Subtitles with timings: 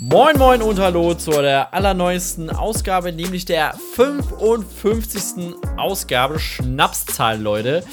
[0.00, 5.54] Moin Moin und Hallo zu der allerneuesten Ausgabe, nämlich der 55.
[5.76, 7.84] Ausgabe Schnapszahl, Leute.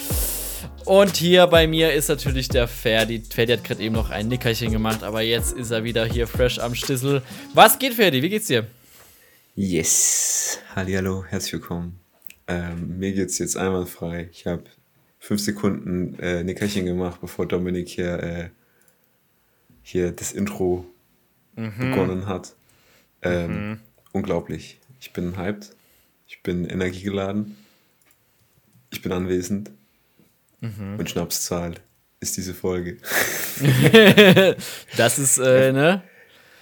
[0.86, 3.23] Und hier bei mir ist natürlich der Ferdi.
[3.28, 6.60] Ferdi hat gerade eben noch ein Nickerchen gemacht, aber jetzt ist er wieder hier fresh
[6.60, 7.24] am Stissel.
[7.56, 8.22] Was geht, Ferdi?
[8.22, 8.68] Wie geht's dir?
[9.56, 10.60] Yes.
[10.76, 12.00] Hallihallo, herzlich willkommen.
[12.48, 14.30] Ähm, mir geht's jetzt einwandfrei.
[14.32, 14.64] Ich habe
[15.18, 18.50] fünf Sekunden äh, Nickerchen gemacht, bevor Dominik hier, äh,
[19.86, 20.84] hier das Intro
[21.55, 21.77] mhm.
[21.77, 22.55] begonnen hat.
[23.21, 23.80] Ähm, mhm.
[24.13, 24.80] Unglaublich.
[24.99, 25.76] Ich bin hyped.
[26.27, 27.55] Ich bin energiegeladen.
[28.90, 29.70] Ich bin anwesend.
[30.59, 30.98] Mhm.
[30.98, 31.76] Und Schnapszahl
[32.20, 32.98] ist diese Folge.
[34.98, 36.02] das ist, äh, ne?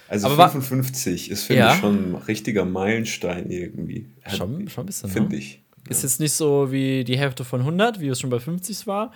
[0.06, 1.74] Also Aber 55 ist, finde ja.
[1.74, 4.06] ich, schon ein richtiger Meilenstein irgendwie.
[4.28, 5.08] Schon, schon ein bisschen.
[5.08, 5.36] Finde ne?
[5.38, 5.62] ich.
[5.88, 9.12] Ist jetzt nicht so wie die Hälfte von 100, wie es schon bei 50 war.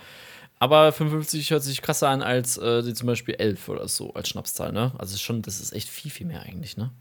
[0.59, 4.73] Aber 55 hört sich krasser an als äh, zum Beispiel 11 oder so als Schnapszahl,
[4.73, 4.91] ne?
[4.97, 6.91] Also schon, das ist echt viel, viel mehr eigentlich, ne?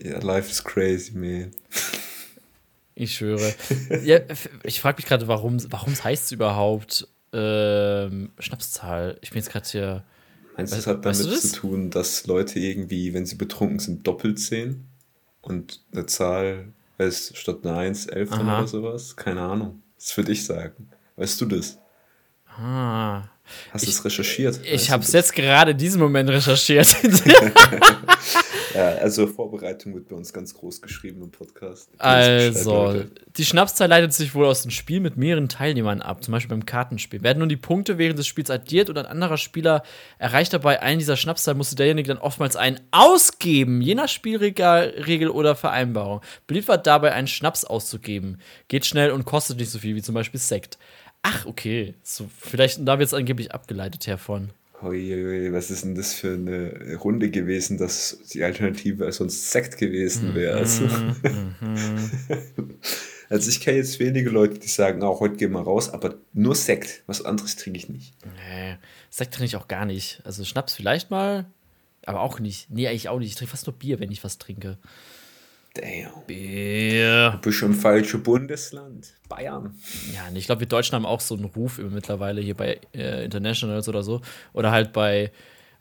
[0.00, 1.50] Ja, life is crazy, man.
[2.94, 3.54] Ich schwöre.
[4.04, 4.20] ja,
[4.62, 9.18] ich frage mich gerade, warum warum heißt es überhaupt ähm, Schnapszahl?
[9.22, 10.04] Ich bin jetzt gerade hier.
[10.56, 14.38] Meinst du, es hat damit zu tun, dass Leute irgendwie, wenn sie betrunken sind, doppelt
[14.38, 14.86] sehen?
[15.40, 19.16] Und eine Zahl heißt statt eine 1, 11 oder sowas?
[19.16, 19.82] Keine Ahnung.
[19.96, 20.88] Das würde ich sagen.
[21.16, 21.78] Weißt du das?
[22.58, 23.22] Ah.
[23.70, 24.60] Hast du es recherchiert?
[24.64, 26.96] Ich habe es jetzt gerade in diesem Moment recherchiert.
[28.74, 31.90] ja, also Vorbereitung wird bei uns ganz groß geschrieben im Podcast.
[31.98, 33.04] Also,
[33.36, 36.66] die Schnapszahl leitet sich wohl aus dem Spiel mit mehreren Teilnehmern ab, zum Beispiel beim
[36.66, 37.22] Kartenspiel.
[37.22, 39.82] Werden nun die Punkte während des Spiels addiert und ein anderer Spieler
[40.18, 45.56] erreicht dabei einen dieser Schnapszahl, musste derjenige dann oftmals einen ausgeben, je nach Spielregel oder
[45.56, 46.20] Vereinbarung.
[46.46, 48.40] Beliebt war dabei, einen Schnaps auszugeben.
[48.68, 50.78] Geht schnell und kostet nicht so viel wie zum Beispiel Sekt.
[51.22, 51.94] Ach, okay.
[52.02, 54.50] So, vielleicht da wird es angeblich abgeleitet hervon.
[54.82, 60.34] Ui, was ist denn das für eine Runde gewesen, dass die Alternative sonst Sekt gewesen
[60.34, 60.58] wäre?
[60.58, 61.54] Also, mhm.
[63.28, 66.56] also ich kenne jetzt wenige Leute, die sagen, auch heute gehen wir raus, aber nur
[66.56, 67.04] Sekt.
[67.06, 68.14] Was anderes trinke ich nicht.
[68.24, 68.76] Nee,
[69.08, 70.20] Sekt trinke ich auch gar nicht.
[70.24, 71.46] Also Schnaps vielleicht mal,
[72.04, 72.68] aber auch nicht.
[72.68, 73.28] Nee, eigentlich auch nicht.
[73.28, 74.78] Ich trinke fast nur Bier, wenn ich was trinke.
[75.74, 76.26] Damn.
[76.26, 77.30] Bier.
[77.30, 79.14] Du bist schon im falschen Bundesland.
[79.28, 79.74] Bayern.
[80.12, 83.88] Ja, ich glaube, wir Deutschen haben auch so einen Ruf mittlerweile hier bei äh, Internationals
[83.88, 84.20] oder so.
[84.52, 85.32] Oder halt bei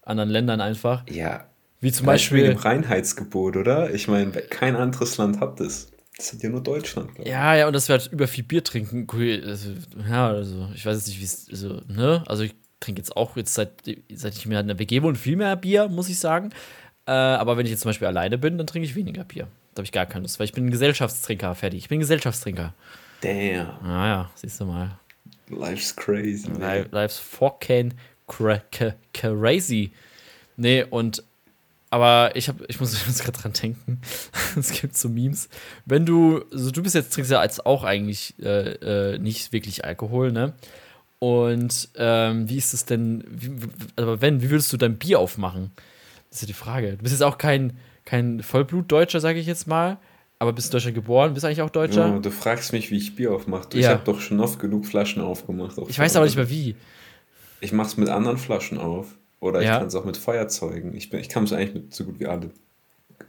[0.01, 1.03] anderen Ländern einfach.
[1.09, 1.45] Ja.
[1.81, 2.47] Wie zum Beispiel.
[2.47, 3.93] Mit dem Reinheitsgebot, oder?
[3.93, 5.91] Ich meine, kein anderes Land hat das.
[6.15, 7.09] Das hat ja nur Deutschland.
[7.25, 9.07] Ja, ja, und dass wir halt über viel Bier trinken.
[9.45, 9.71] Also,
[10.07, 11.47] ja, also, ich weiß jetzt nicht, wie es.
[11.49, 12.23] Also, ne?
[12.27, 13.71] Also, ich trinke jetzt auch jetzt seit,
[14.13, 16.51] seit ich mir in der WG wohne viel mehr Bier, muss ich sagen.
[17.07, 19.47] Äh, aber wenn ich jetzt zum Beispiel alleine bin, dann trinke ich weniger Bier.
[19.73, 21.79] Da habe ich gar keine Lust, weil ich bin Gesellschaftstrinker, fertig.
[21.79, 22.73] Ich bin Gesellschaftstrinker.
[23.21, 23.69] Damn.
[23.83, 24.99] Ah ja, siehst du mal.
[25.49, 26.49] Life's crazy.
[26.51, 27.93] Life, life's fucking
[28.27, 28.61] cra
[29.13, 29.91] crazy.
[30.57, 31.23] Nee, und
[31.89, 34.01] aber ich, hab, ich muss jetzt gerade dran denken.
[34.57, 35.49] es gibt so Memes.
[35.85, 39.85] Wenn du, also du bist jetzt trinkst ja als auch eigentlich äh, äh, nicht wirklich
[39.85, 40.53] Alkohol, ne?
[41.19, 45.71] Und ähm, wie ist es denn, aber wenn, wie würdest du dein Bier aufmachen?
[46.29, 46.93] Das ist ja die Frage.
[46.93, 47.77] Du bist jetzt auch kein,
[48.11, 49.97] kein Vollblutdeutscher, sage ich jetzt mal.
[50.37, 51.33] Aber bist in Deutschland geboren?
[51.33, 52.07] Bist du eigentlich auch Deutscher?
[52.07, 53.69] Ja, du fragst mich, wie ich Bier aufmache.
[53.73, 53.79] Ja.
[53.79, 55.77] Ich habe doch schon oft genug Flaschen aufgemacht.
[55.87, 56.75] Ich weiß aber nicht mehr wie.
[57.61, 59.07] Ich mache es mit anderen Flaschen auf.
[59.39, 59.71] Oder ja.
[59.71, 60.93] ich kann es auch mit Feuerzeugen.
[60.93, 62.49] Ich, bin, ich kann es eigentlich mit so gut wie alle.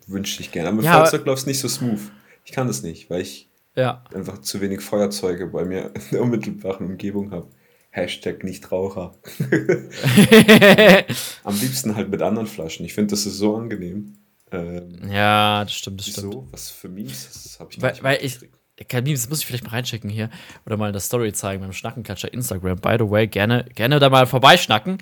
[0.09, 0.71] Wünsche ich gerne.
[0.71, 2.01] Aber mit ja, Feuerzeug läuft es nicht so smooth.
[2.45, 4.03] Ich kann das nicht, weil ich ja.
[4.13, 7.47] einfach zu wenig Feuerzeuge bei mir in der unmittelbaren Umgebung habe.
[7.91, 9.15] Hashtag Nichtraucher.
[11.45, 12.85] Am liebsten halt mit anderen Flaschen.
[12.85, 14.15] Ich finde, das ist so angenehm.
[14.53, 16.31] Ähm, ja, das stimmt, das wieso?
[16.31, 16.53] stimmt.
[16.53, 17.29] Was für Memes?
[17.33, 18.39] Das habe ich weil, weil ich,
[18.89, 20.31] kein Memes, das muss ich vielleicht mal reinschicken hier
[20.67, 22.79] oder mal in der Story zeigen beim Schnackenklatscher Instagram.
[22.79, 24.99] By the way, gerne, gerne da mal vorbeischnacken.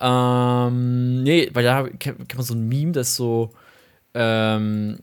[0.00, 3.50] Ähm, nee, weil da kennt man so ein Meme, das so,
[4.14, 4.98] ähm,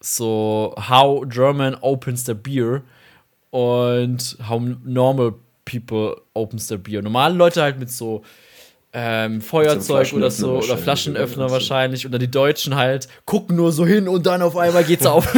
[0.00, 2.82] so How German opens their beer
[3.50, 5.34] und How normal
[5.64, 7.02] people opens their beer.
[7.02, 8.22] Normale Leute halt mit so
[8.94, 12.06] ähm, Feuerzeug oder so oder Flaschenöffner wahrscheinlich.
[12.08, 15.26] Dann die Deutschen halt gucken nur so hin und dann auf einmal geht's auf.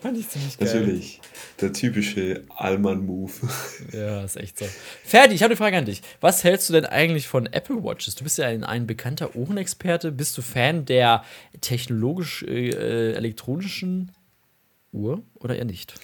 [0.00, 0.68] Fand ich ziemlich geil.
[0.68, 1.20] Natürlich.
[1.60, 3.32] Der typische Allmann-Move.
[3.92, 4.66] Ja, ist echt so.
[5.04, 6.02] Ferdi, ich habe eine Frage an dich.
[6.20, 8.14] Was hältst du denn eigentlich von Apple Watches?
[8.14, 10.12] Du bist ja ein, ein bekannter Uhrenexperte.
[10.12, 11.24] Bist du Fan der
[11.60, 14.16] technologisch-elektronischen äh,
[14.96, 15.94] Uhr oder eher nicht?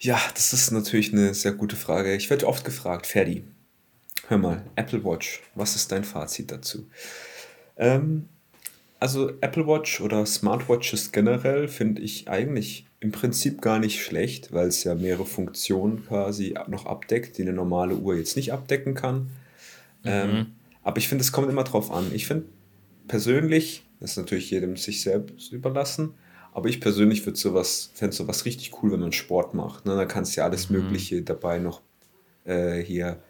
[0.00, 2.14] Ja, das ist natürlich eine sehr gute Frage.
[2.14, 3.44] Ich werde oft gefragt, Ferdi,
[4.28, 6.86] hör mal, Apple Watch, was ist dein Fazit dazu?
[7.76, 8.28] Ähm,
[9.00, 14.68] also Apple Watch oder Smartwatches generell finde ich eigentlich im Prinzip gar nicht schlecht, weil
[14.68, 19.30] es ja mehrere Funktionen quasi noch abdeckt, die eine normale Uhr jetzt nicht abdecken kann.
[20.02, 20.04] Mhm.
[20.04, 20.46] Ähm,
[20.82, 22.10] Aber ich finde, es kommt immer drauf an.
[22.12, 22.46] Ich finde
[23.06, 26.14] persönlich, das ist natürlich jedem sich selbst überlassen,
[26.52, 29.86] aber ich persönlich würde sowas, fände sowas richtig cool, wenn man Sport macht.
[29.86, 29.94] Ne?
[29.94, 30.78] Da kannst du ja alles mhm.
[30.78, 31.82] Mögliche dabei noch
[32.44, 33.22] äh, hier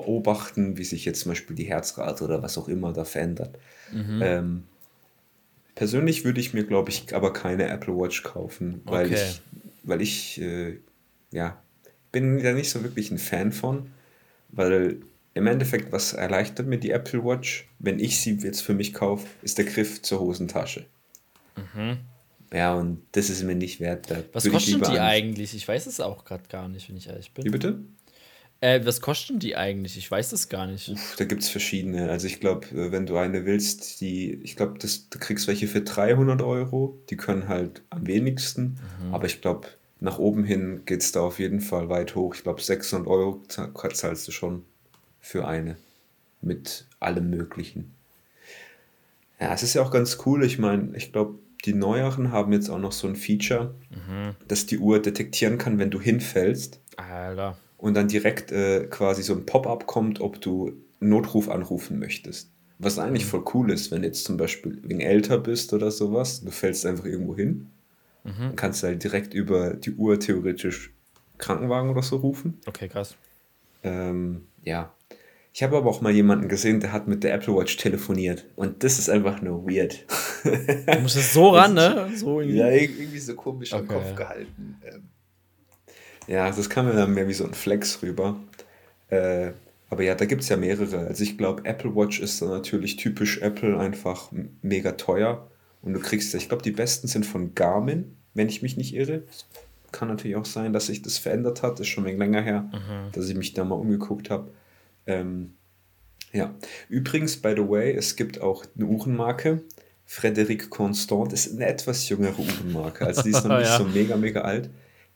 [0.00, 3.58] beobachten, wie sich jetzt zum Beispiel die Herzrate oder was auch immer da verändert.
[3.92, 4.20] Mhm.
[4.22, 4.62] Ähm,
[5.74, 9.14] persönlich würde ich mir, glaube ich, aber keine Apple Watch kaufen, weil okay.
[9.14, 9.40] ich,
[9.84, 10.78] weil ich, äh,
[11.32, 11.62] ja,
[12.12, 13.90] bin da nicht so wirklich ein Fan von,
[14.50, 15.00] weil
[15.34, 19.26] im Endeffekt, was erleichtert mir die Apple Watch, wenn ich sie jetzt für mich kaufe,
[19.42, 20.86] ist der Griff zur Hosentasche.
[21.56, 21.98] Mhm.
[22.52, 24.06] Ja, und das ist mir nicht wert.
[24.32, 25.54] Was kosten die eigentlich?
[25.54, 27.44] Ich weiß es auch gerade gar nicht, wenn ich ehrlich bin.
[27.44, 27.80] Wie bitte?
[28.60, 29.98] Äh, was kosten die eigentlich?
[29.98, 30.88] Ich weiß es gar nicht.
[30.88, 32.10] Uff, da gibt es verschiedene.
[32.10, 35.82] Also ich glaube, äh, wenn du eine willst, die, ich glaube, du kriegst welche für
[35.82, 36.98] 300 Euro.
[37.10, 38.78] Die können halt am wenigsten.
[39.00, 39.14] Mhm.
[39.14, 39.68] Aber ich glaube,
[40.00, 42.34] nach oben hin geht es da auf jeden Fall weit hoch.
[42.34, 44.64] Ich glaube, 600 Euro zahlst du schon
[45.20, 45.76] für eine.
[46.40, 47.92] Mit allem Möglichen.
[49.40, 50.44] Ja, es ist ja auch ganz cool.
[50.44, 54.36] Ich meine, ich glaube, die neueren haben jetzt auch noch so ein Feature, mhm.
[54.48, 56.80] dass die Uhr detektieren kann, wenn du hinfällst.
[56.96, 57.58] Alter.
[57.78, 62.50] Und dann direkt äh, quasi so ein Pop-up kommt, ob du Notruf anrufen möchtest.
[62.78, 63.28] Was eigentlich mhm.
[63.28, 66.86] voll cool ist, wenn du jetzt zum Beispiel wegen älter bist oder sowas, du fällst
[66.86, 67.70] einfach irgendwo hin,
[68.24, 68.32] mhm.
[68.38, 70.92] dann kannst du halt direkt über die Uhr theoretisch
[71.38, 72.58] Krankenwagen oder so rufen.
[72.66, 73.14] Okay, krass.
[73.82, 74.94] Ähm, ja,
[75.56, 78.44] ich habe aber auch mal jemanden gesehen, der hat mit der Apple Watch telefoniert.
[78.56, 80.04] Und das ist einfach nur weird.
[80.44, 82.10] Du musst es so ran, ne?
[82.14, 82.58] So irgendwie.
[82.58, 83.80] Ja, irgendwie so komisch okay.
[83.80, 84.78] am Kopf gehalten.
[84.84, 85.04] Ähm,
[86.26, 88.36] ja, das kam mir dann mehr wie so ein Flex rüber.
[89.08, 89.52] Äh,
[89.88, 91.06] aber ja, da gibt es ja mehrere.
[91.06, 94.30] Also ich glaube, Apple Watch ist dann natürlich typisch Apple einfach
[94.62, 95.48] mega teuer.
[95.82, 99.22] Und du kriegst, ich glaube, die besten sind von Garmin, wenn ich mich nicht irre.
[99.92, 101.78] Kann natürlich auch sein, dass sich das verändert hat.
[101.78, 103.12] Ist schon ein wenig länger her, mhm.
[103.12, 104.50] dass ich mich da mal umgeguckt habe.
[105.06, 105.54] Ähm,
[106.32, 106.52] ja,
[106.88, 109.62] übrigens, by the way, es gibt auch eine Uhrenmarke,
[110.04, 113.78] Frederic Constant, ist eine etwas jüngere Uhrenmarke, also die ist noch nicht ja.
[113.78, 114.68] so mega, mega alt.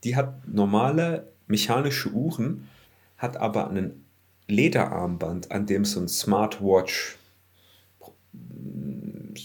[0.05, 2.69] Die hat normale mechanische Uhren,
[3.17, 4.05] hat aber einen
[4.49, 7.19] Lederarmband, an dem so ein Smartwatch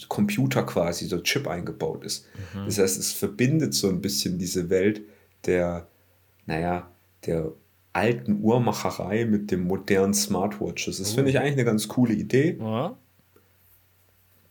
[0.10, 2.26] Computer quasi, so Chip eingebaut ist.
[2.54, 2.66] Mhm.
[2.66, 5.02] Das heißt, es verbindet so ein bisschen diese Welt
[5.46, 5.88] der,
[6.46, 6.90] naja,
[7.26, 7.52] der
[7.94, 10.98] alten Uhrmacherei mit dem modernen Smartwatches.
[10.98, 11.40] Das finde ich oh.
[11.40, 12.58] eigentlich eine ganz coole Idee.
[12.60, 12.98] Ja.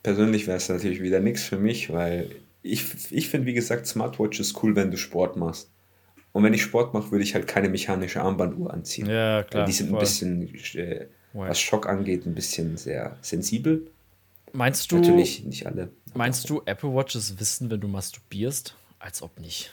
[0.03, 2.31] Persönlich wäre es natürlich wieder nichts für mich, weil
[2.63, 5.71] ich, ich finde, wie gesagt, Smartwatches cool, wenn du Sport machst.
[6.35, 9.09] Und wenn ich Sport mache, würde ich halt keine mechanische Armbanduhr anziehen.
[9.09, 9.67] Ja, klar.
[9.67, 9.99] die sind voll.
[9.99, 13.87] ein bisschen, äh, was Schock angeht, ein bisschen sehr sensibel.
[14.53, 14.97] Meinst du.
[14.97, 15.91] Natürlich nicht alle.
[16.13, 18.75] Meinst du, Apple Watches wissen, wenn du masturbierst?
[18.99, 19.73] Als ob nicht.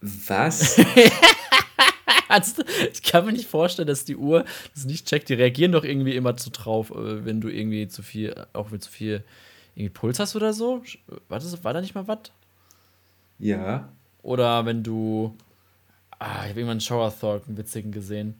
[0.00, 0.78] Was?
[2.92, 4.44] ich kann mir nicht vorstellen, dass die Uhr
[4.74, 5.28] das nicht checkt.
[5.28, 8.80] Die reagieren doch irgendwie immer zu drauf, äh, wenn du irgendwie zu viel, auch wenn
[8.80, 9.22] zu viel
[9.76, 10.82] irgendwie Puls hast oder so.
[11.28, 12.32] War, das, war da nicht mal was?
[13.38, 13.92] Ja.
[14.24, 15.36] Oder wenn du.
[16.18, 18.34] Ah, ich habe irgendwann einen Shower Thought, einen witzigen gesehen.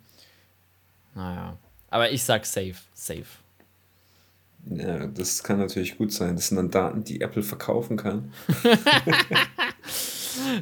[1.14, 1.56] Naja.
[1.90, 2.76] Aber ich sag safe.
[2.94, 3.24] Safe.
[4.70, 6.36] Ja, das kann natürlich gut sein.
[6.36, 8.32] Das sind dann Daten, die Apple verkaufen kann.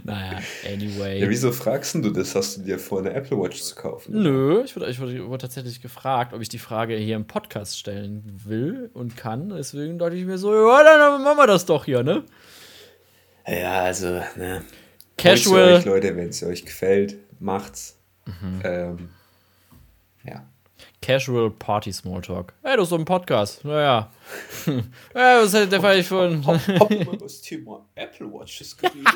[0.04, 1.20] naja, anyway.
[1.20, 2.34] Ja, wieso fragst du das?
[2.34, 4.20] Hast du dir vor, eine Apple Watch zu kaufen?
[4.20, 7.78] Nö, ich wurde, ich wurde, wurde tatsächlich gefragt, ob ich die Frage hier im Podcast
[7.78, 9.50] stellen will und kann.
[9.50, 12.24] Deswegen dachte ich mir so, ja, dann machen wir das doch hier, ne?
[13.46, 14.64] Ja, also, ne.
[15.16, 15.74] Casual.
[15.74, 17.96] Euch, Leute, wenn es euch gefällt, macht's.
[18.26, 18.60] Mhm.
[18.64, 19.08] Ähm,
[20.24, 20.46] ja.
[21.00, 22.52] Casual Party Smalltalk.
[22.62, 23.64] Hey, du hast so ein Podcast.
[23.64, 24.10] Naja.
[24.66, 26.46] ja, was hätte der vielleicht von.
[26.46, 26.69] Hab
[27.06, 29.06] mal das Thema Apple Watches geredet.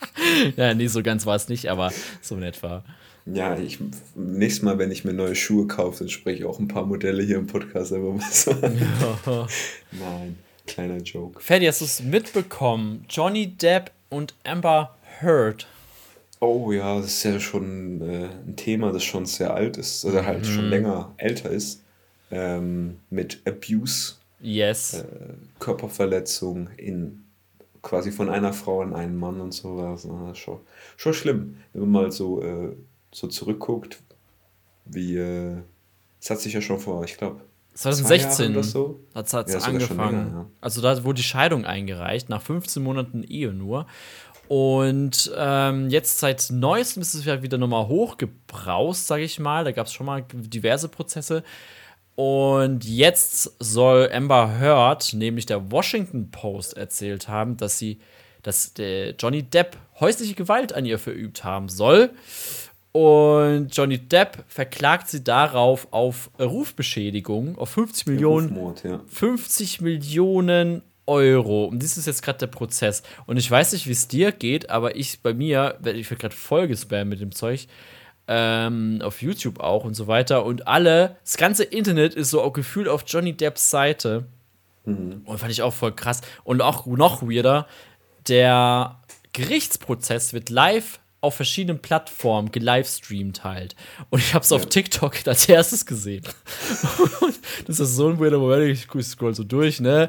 [0.56, 2.84] ja, nee, so ganz war es nicht, aber so in etwa.
[3.26, 3.78] Ja, ich,
[4.14, 7.22] nächstes Mal, wenn ich mir neue Schuhe kaufe, dann spreche ich auch ein paar Modelle
[7.22, 9.48] hier im Podcast einfach mal so Ja.
[9.90, 11.40] Nein, kleiner Joke.
[11.40, 13.04] Ferdi, hast du es mitbekommen?
[13.10, 15.66] Johnny Depp und Amber Heard.
[16.40, 20.26] Oh ja, das ist ja schon äh, ein Thema, das schon sehr alt ist, oder
[20.26, 20.44] halt mhm.
[20.44, 21.82] schon länger älter ist.
[22.30, 24.14] Ähm, mit Abuse.
[24.40, 24.94] Yes.
[24.94, 25.04] Äh,
[25.58, 27.24] Körperverletzung in
[27.82, 30.04] quasi von einer Frau an einen Mann und sowas.
[30.04, 30.58] Na, schon,
[30.96, 32.74] schon schlimm, wenn man mal so, äh,
[33.12, 34.02] so zurückguckt,
[34.84, 35.56] wie äh,
[36.20, 37.40] es hat sich ja schon vor, ich glaube,
[37.74, 39.00] 2016 so.
[39.14, 40.24] hat es ja, angefangen.
[40.26, 40.46] Länger, ja.
[40.62, 43.86] Also da wurde die Scheidung eingereicht, nach 15 Monaten Ehe nur.
[44.48, 49.64] Und ähm, jetzt seit neuestem ist es ja wieder nochmal hochgebraust, sage ich mal.
[49.64, 51.42] Da gab es schon mal diverse Prozesse.
[52.14, 58.00] Und jetzt soll Amber Heard, nämlich der Washington Post, erzählt haben, dass sie,
[58.42, 62.10] dass der Johnny Depp häusliche Gewalt an ihr verübt haben soll.
[62.92, 69.00] Und Johnny Depp verklagt sie darauf auf Rufbeschädigung, auf 50 Millionen, Rufmord, ja.
[69.08, 71.64] 50 Millionen Euro.
[71.66, 73.02] Und das ist jetzt gerade der Prozess.
[73.26, 76.36] Und ich weiß nicht, wie es dir geht, aber ich bei mir, ich werde gerade
[76.36, 77.66] voll gespammt mit dem Zeug,
[78.28, 80.44] ähm, auf YouTube auch und so weiter.
[80.44, 84.26] Und alle, das ganze Internet ist so auch gefühlt auf Johnny Depps Seite.
[85.24, 86.22] Und fand ich auch voll krass.
[86.44, 87.66] Und auch noch weirder,
[88.28, 89.00] der
[89.32, 93.74] Gerichtsprozess wird live auf verschiedenen Plattformen gelivestreamt halt.
[94.10, 94.68] Und ich habe es auf Ja.
[94.68, 96.22] TikTok als erstes gesehen.
[97.66, 98.64] das ist so ein weirder Moment.
[98.70, 100.08] Ich scroll so durch, ne?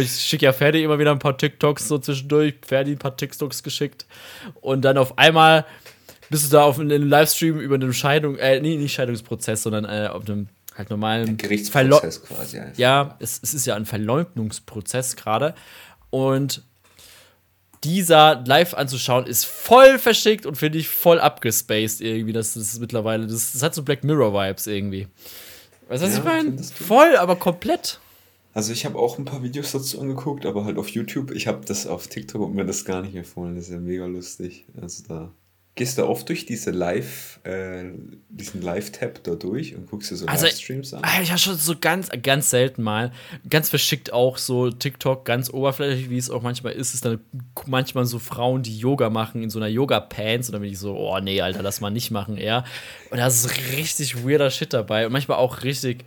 [0.00, 2.54] Ich schicke ja Ferdi immer wieder ein paar TikToks so zwischendurch.
[2.66, 4.06] Ferdi ein paar TikToks geschickt.
[4.60, 5.64] Und dann auf einmal
[6.30, 10.08] bist du da auf einem Livestream über einen Scheidung, äh, nee, nicht Scheidungsprozess, sondern äh,
[10.08, 12.58] auf einem halt normalen Verlo- Gerichtsprozess quasi.
[12.58, 12.78] einfach.
[12.78, 15.54] ja, es, es ist ja ein Verleugnungsprozess gerade.
[16.10, 16.62] Und
[17.84, 22.32] dieser live anzuschauen ist voll verschickt und finde ich voll abgespaced irgendwie.
[22.32, 25.08] Das ist mittlerweile, das, das hat so Black Mirror-Vibes irgendwie.
[25.88, 26.62] Weißt du, was Ja, ich meine?
[26.62, 28.00] Voll, aber komplett.
[28.54, 31.30] Also ich habe auch ein paar Videos dazu angeguckt, aber halt auf YouTube.
[31.30, 33.54] Ich habe das auf TikTok und mir das gar nicht empfohlen.
[33.54, 34.64] Das ist ja mega lustig.
[34.80, 35.30] Also da
[35.78, 37.84] gehst du oft durch diese Live, äh,
[38.28, 41.02] diesen Live-Tab da durch und guckst dir so Also, Livestreams an.
[41.04, 43.12] Ah, Ich habe schon so ganz, ganz selten mal,
[43.48, 47.20] ganz verschickt auch so TikTok, ganz oberflächlich, wie es auch manchmal ist, ist dann
[47.66, 50.96] manchmal so Frauen, die Yoga machen in so einer Yoga-Pants und dann bin ich so,
[50.96, 52.64] oh nee, Alter, lass mal nicht machen, eher.
[53.10, 56.04] Und da ist richtig weirder Shit dabei und manchmal auch richtig,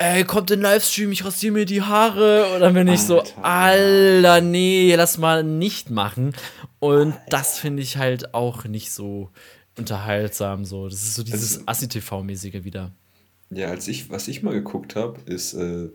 [0.00, 3.44] ey, kommt in Livestream, ich rasiere mir die Haare und dann bin ich so, Alter.
[3.44, 6.34] Alter, nee, lass mal nicht machen.
[6.78, 9.28] Und das finde ich halt auch nicht so
[9.78, 10.88] unterhaltsam, so.
[10.88, 12.92] Das ist so dieses Also- Assi-TV-mäßige wieder.
[13.50, 15.88] Ja, als ich, was ich mal geguckt habe, ist, äh,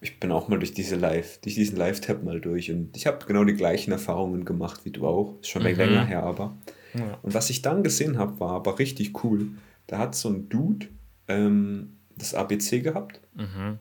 [0.00, 3.24] ich bin auch mal durch diese Live, durch diesen Live-Tab mal durch und ich habe
[3.26, 5.34] genau die gleichen Erfahrungen gemacht wie du auch.
[5.40, 5.74] Ist schon Mhm.
[5.76, 6.56] länger her, aber.
[6.94, 7.18] Ja.
[7.22, 9.48] Und was ich dann gesehen habe, war aber richtig cool.
[9.88, 10.86] Da hat so ein Dude
[11.26, 13.78] ähm, das ABC gehabt Mhm.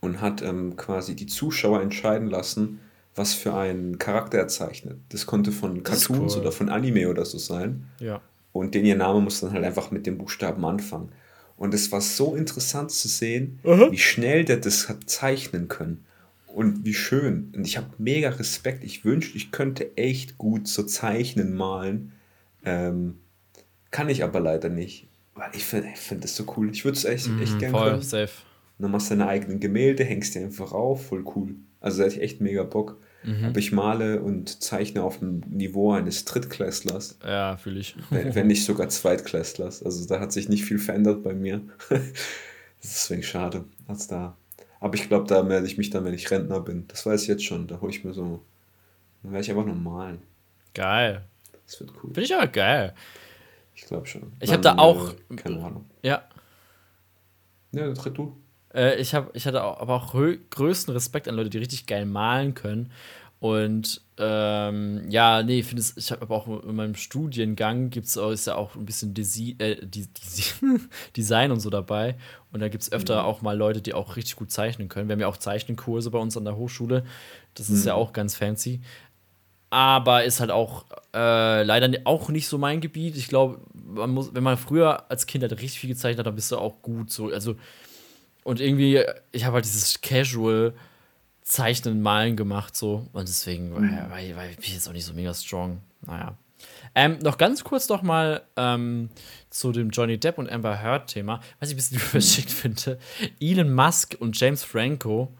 [0.00, 2.80] und hat ähm, quasi die Zuschauer entscheiden lassen,
[3.14, 4.98] was für einen Charakter er zeichnet.
[5.08, 6.40] Das konnte von Cartoons cool.
[6.42, 7.86] oder von Anime oder so sein.
[7.98, 8.20] Ja.
[8.52, 11.10] Und den ihr Name muss dann halt einfach mit dem Buchstaben anfangen.
[11.56, 13.90] Und es war so interessant zu sehen, Aha.
[13.90, 16.04] wie schnell der das hat zeichnen können.
[16.46, 17.52] Und wie schön.
[17.56, 18.84] Und ich habe mega Respekt.
[18.84, 22.12] Ich wünschte, ich könnte echt gut so zeichnen, malen.
[22.64, 23.18] Ähm,
[23.90, 25.08] kann ich aber leider nicht.
[25.38, 26.70] Weil ich finde find das so cool.
[26.70, 28.02] Ich würde es echt, echt Mhm, gerne voll, können.
[28.02, 28.32] safe.
[28.78, 31.54] Dann machst du deine eigenen Gemälde, hängst die einfach auf, voll cool.
[31.80, 32.98] Also da hätte ich echt mega Bock.
[33.24, 33.46] Mhm.
[33.46, 37.96] Aber ich male und zeichne auf dem Niveau eines Drittklässlers, Ja, fühle ich.
[38.10, 39.82] wenn wenn nicht sogar Zweitklässlers.
[39.82, 41.60] Also da hat sich nicht viel verändert bei mir.
[41.88, 42.14] das ist
[43.10, 43.64] deswegen schade.
[43.88, 44.36] Hat's da.
[44.80, 46.84] Aber ich glaube, da melde ich mich dann, wenn ich Rentner bin.
[46.86, 47.66] Das weiß ich jetzt schon.
[47.66, 48.40] Da hole ich mir so.
[49.24, 50.18] Dann werde ich einfach nur malen.
[50.74, 51.24] Geil.
[51.66, 52.10] Das wird cool.
[52.14, 52.94] Finde ich aber geil.
[53.78, 54.32] Ich glaube schon.
[54.40, 55.84] Ich hab Dann, da auch- Äh, keine Ahnung.
[56.02, 56.22] Ja.
[57.70, 58.36] Ja, tritt du.
[58.74, 60.14] Äh, ich, hab, ich hatte auch, aber auch
[60.50, 62.90] größten Respekt an Leute, die richtig geil malen können.
[63.40, 68.08] Und ähm, ja, nee, ich finde es, ich habe aber auch in meinem Studiengang gibt
[68.08, 70.08] es ist ja auch ein bisschen Desi äh, die,
[71.16, 72.16] Design und so dabei.
[72.50, 75.08] Und da gibt es öfter auch mal Leute, die auch richtig gut zeichnen können.
[75.08, 77.04] Wir haben ja auch Zeichenkurse bei uns an der Hochschule.
[77.54, 78.80] Das ist ja auch ganz fancy.
[79.70, 83.16] Aber ist halt auch äh, leider auch nicht so mein Gebiet.
[83.16, 86.34] Ich glaube, man muss, wenn man früher als Kind halt richtig viel gezeichnet hat, dann
[86.34, 87.26] bist du auch gut so.
[87.26, 87.56] Also,
[88.44, 90.74] und irgendwie, ich habe halt dieses Casual
[91.48, 93.08] Zeichnen, Malen gemacht so.
[93.12, 95.80] Und deswegen war, war, war bin ich jetzt auch nicht so mega strong.
[96.02, 96.36] Naja.
[96.94, 99.08] Ähm, noch ganz kurz noch mal ähm,
[99.50, 102.98] zu dem Johnny Depp und Amber Heard Thema, was ich ein bisschen verschickt finde.
[103.40, 105.32] Elon Musk und James Franco,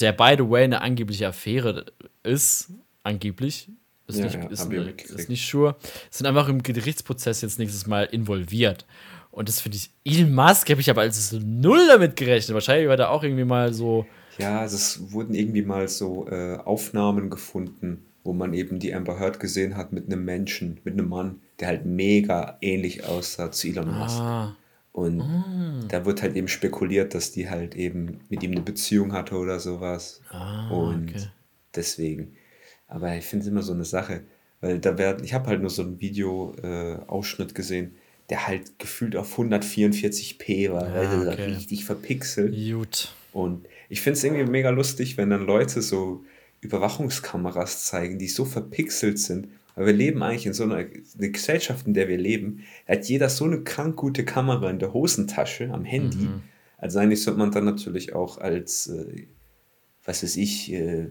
[0.00, 1.86] der by the way eine angebliche Affäre
[2.22, 2.70] ist,
[3.02, 3.68] angeblich,
[4.06, 5.76] ist, Ja, nicht, ja, ist, ne- ist nicht sure,
[6.10, 8.86] sind einfach im Gerichtsprozess jetzt nächstes Mal involviert.
[9.30, 12.52] Und das finde ich, Elon Musk habe ich aber als null damit gerechnet.
[12.54, 14.04] Wahrscheinlich war da auch irgendwie mal so,
[14.38, 19.40] Ja, es wurden irgendwie mal so äh, Aufnahmen gefunden, wo man eben die Amber Heard
[19.40, 23.98] gesehen hat mit einem Menschen, mit einem Mann, der halt mega ähnlich aussah zu Elon
[23.98, 24.18] Musk.
[24.20, 24.54] ah,
[24.92, 25.22] Und
[25.88, 29.58] da wird halt eben spekuliert, dass die halt eben mit ihm eine Beziehung hatte oder
[29.60, 30.20] sowas.
[30.30, 31.26] ah, Und okay.
[31.74, 32.36] deswegen.
[32.92, 34.20] Aber ich finde es immer so eine Sache,
[34.60, 37.94] weil da werden, ich habe halt nur so einen Video-Ausschnitt gesehen,
[38.28, 41.44] der halt gefühlt auf 144p war, Ah, also okay.
[41.46, 42.54] richtig verpixelt.
[42.54, 43.14] Gut.
[43.32, 46.24] Und ich finde es irgendwie mega lustig, wenn dann Leute so
[46.60, 49.48] Überwachungskameras zeigen, die so verpixelt sind.
[49.74, 53.06] Weil wir leben eigentlich in so einer eine Gesellschaft, in der wir leben, da hat
[53.06, 56.26] jeder so eine krank gute Kamera in der Hosentasche, am Handy.
[56.26, 56.42] Mhm.
[56.76, 59.26] Also eigentlich sollte man dann natürlich auch als, äh,
[60.04, 61.08] was weiß ich, äh,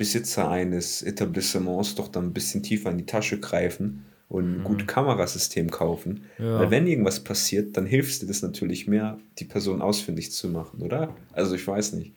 [0.00, 4.86] Besitzer eines Etablissements doch dann ein bisschen tiefer in die Tasche greifen und ein gutes
[4.86, 6.24] Kamerasystem kaufen.
[6.38, 6.60] Ja.
[6.60, 10.80] Weil wenn irgendwas passiert, dann hilfst dir das natürlich mehr, die Person ausfindig zu machen,
[10.80, 11.14] oder?
[11.32, 12.14] Also ich weiß nicht.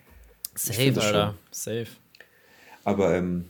[0.55, 1.35] Ich Safe, Alter.
[1.51, 1.87] Safe.
[2.85, 3.49] Aber ähm,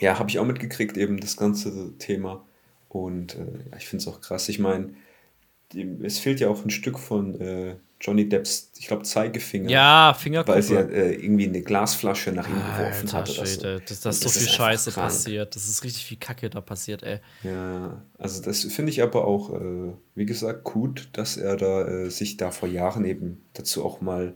[0.00, 2.44] ja, habe ich auch mitgekriegt, eben das ganze Thema.
[2.90, 4.50] Und äh, ich finde es auch krass.
[4.50, 4.90] Ich meine,
[6.02, 9.70] es fehlt ja auch ein Stück von äh, Johnny Depps, ich glaube, Zeigefinger.
[9.70, 10.62] Ja, Weil Fingerkuppe.
[10.62, 13.60] sie ja, äh, irgendwie eine Glasflasche nach ihm geworfen Alter hat oder so.
[13.60, 15.06] Schwede, das, da ist Und so das viel Scheiße krank.
[15.06, 15.56] passiert.
[15.56, 17.20] Das ist richtig viel Kacke da passiert, ey.
[17.42, 22.10] Ja, also das finde ich aber auch, äh, wie gesagt, gut, dass er da äh,
[22.10, 24.34] sich da vor Jahren eben dazu auch mal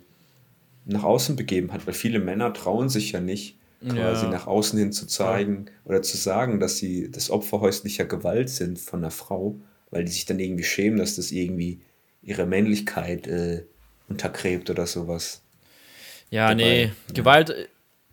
[0.87, 4.31] nach außen begeben hat, weil viele Männer trauen sich ja nicht, quasi Ja.
[4.31, 8.79] nach außen hin zu zeigen oder zu sagen, dass sie das Opfer häuslicher Gewalt sind
[8.79, 9.57] von einer Frau,
[9.91, 11.81] weil die sich dann irgendwie schämen, dass das irgendwie
[12.23, 13.65] ihre Männlichkeit äh,
[14.09, 15.43] untergräbt oder sowas.
[16.31, 16.83] Ja, Dabei, nee.
[16.85, 16.93] ja.
[17.15, 17.55] Gewalt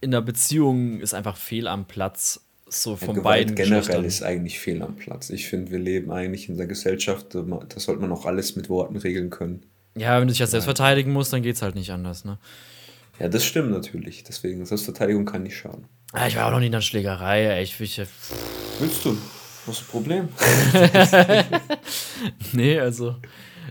[0.01, 2.41] in der Beziehung ist einfach fehl am Platz.
[2.69, 5.29] So Ja, von Gewalt beiden generell ist eigentlich fehl am Platz.
[5.29, 7.43] Ich finde, wir leben eigentlich in der Gesellschaft, da
[7.79, 9.63] sollte man auch alles mit Worten regeln können.
[9.95, 12.37] Ja, wenn du dich ja selbst verteidigen musst, dann geht's halt nicht anders, ne?
[13.19, 14.23] Ja, das stimmt natürlich.
[14.23, 15.85] Deswegen, Selbstverteidigung kann nicht schaden.
[16.13, 17.63] Ah, Ich war auch noch nie in der Schlägerei, ey.
[17.63, 18.01] Ich, ich,
[18.79, 19.17] Willst du?
[19.65, 20.29] Was ist das Problem?
[22.53, 23.15] nee, also.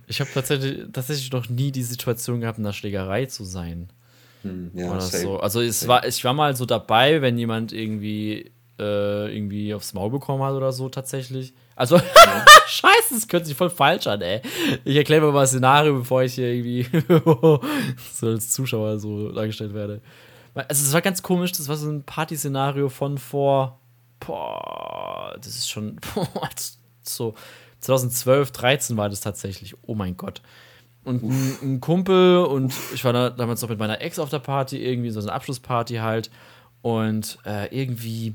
[0.07, 3.89] Ich habe tatsächlich, tatsächlich noch nie die Situation gehabt, in der Schlägerei zu sein.
[4.43, 5.23] Hm, ja, oder safe.
[5.23, 5.41] so.
[5.41, 10.11] Also es war, ich war mal so dabei, wenn jemand irgendwie, äh, irgendwie aufs Maul
[10.11, 11.55] bekommen hat oder so tatsächlich.
[11.75, 11.99] Also,
[12.67, 14.41] scheiße, das könnte sich voll falsch an, ey.
[14.85, 16.87] Ich erkläre mir mal das Szenario, bevor ich hier irgendwie
[18.13, 20.01] so als Zuschauer so dargestellt werde.
[20.55, 23.79] Also es war ganz komisch, das war so ein Partyszenario von vor,
[24.21, 26.49] boah, das ist schon, boah,
[27.03, 27.35] so
[27.87, 29.75] 2012, 13 war das tatsächlich.
[29.83, 30.43] Oh mein Gott.
[31.05, 34.41] Und ein, ein Kumpel und ich war da damals noch mit meiner Ex auf der
[34.41, 36.31] Party, irgendwie so eine Abschlussparty halt.
[36.83, 38.35] Und äh, irgendwie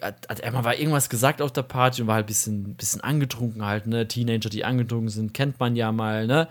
[0.00, 2.74] hat, hat er mal war irgendwas gesagt auf der Party und war halt ein bisschen,
[2.74, 4.08] bisschen angetrunken halt, ne?
[4.08, 6.48] Teenager, die angetrunken sind, kennt man ja mal, ne?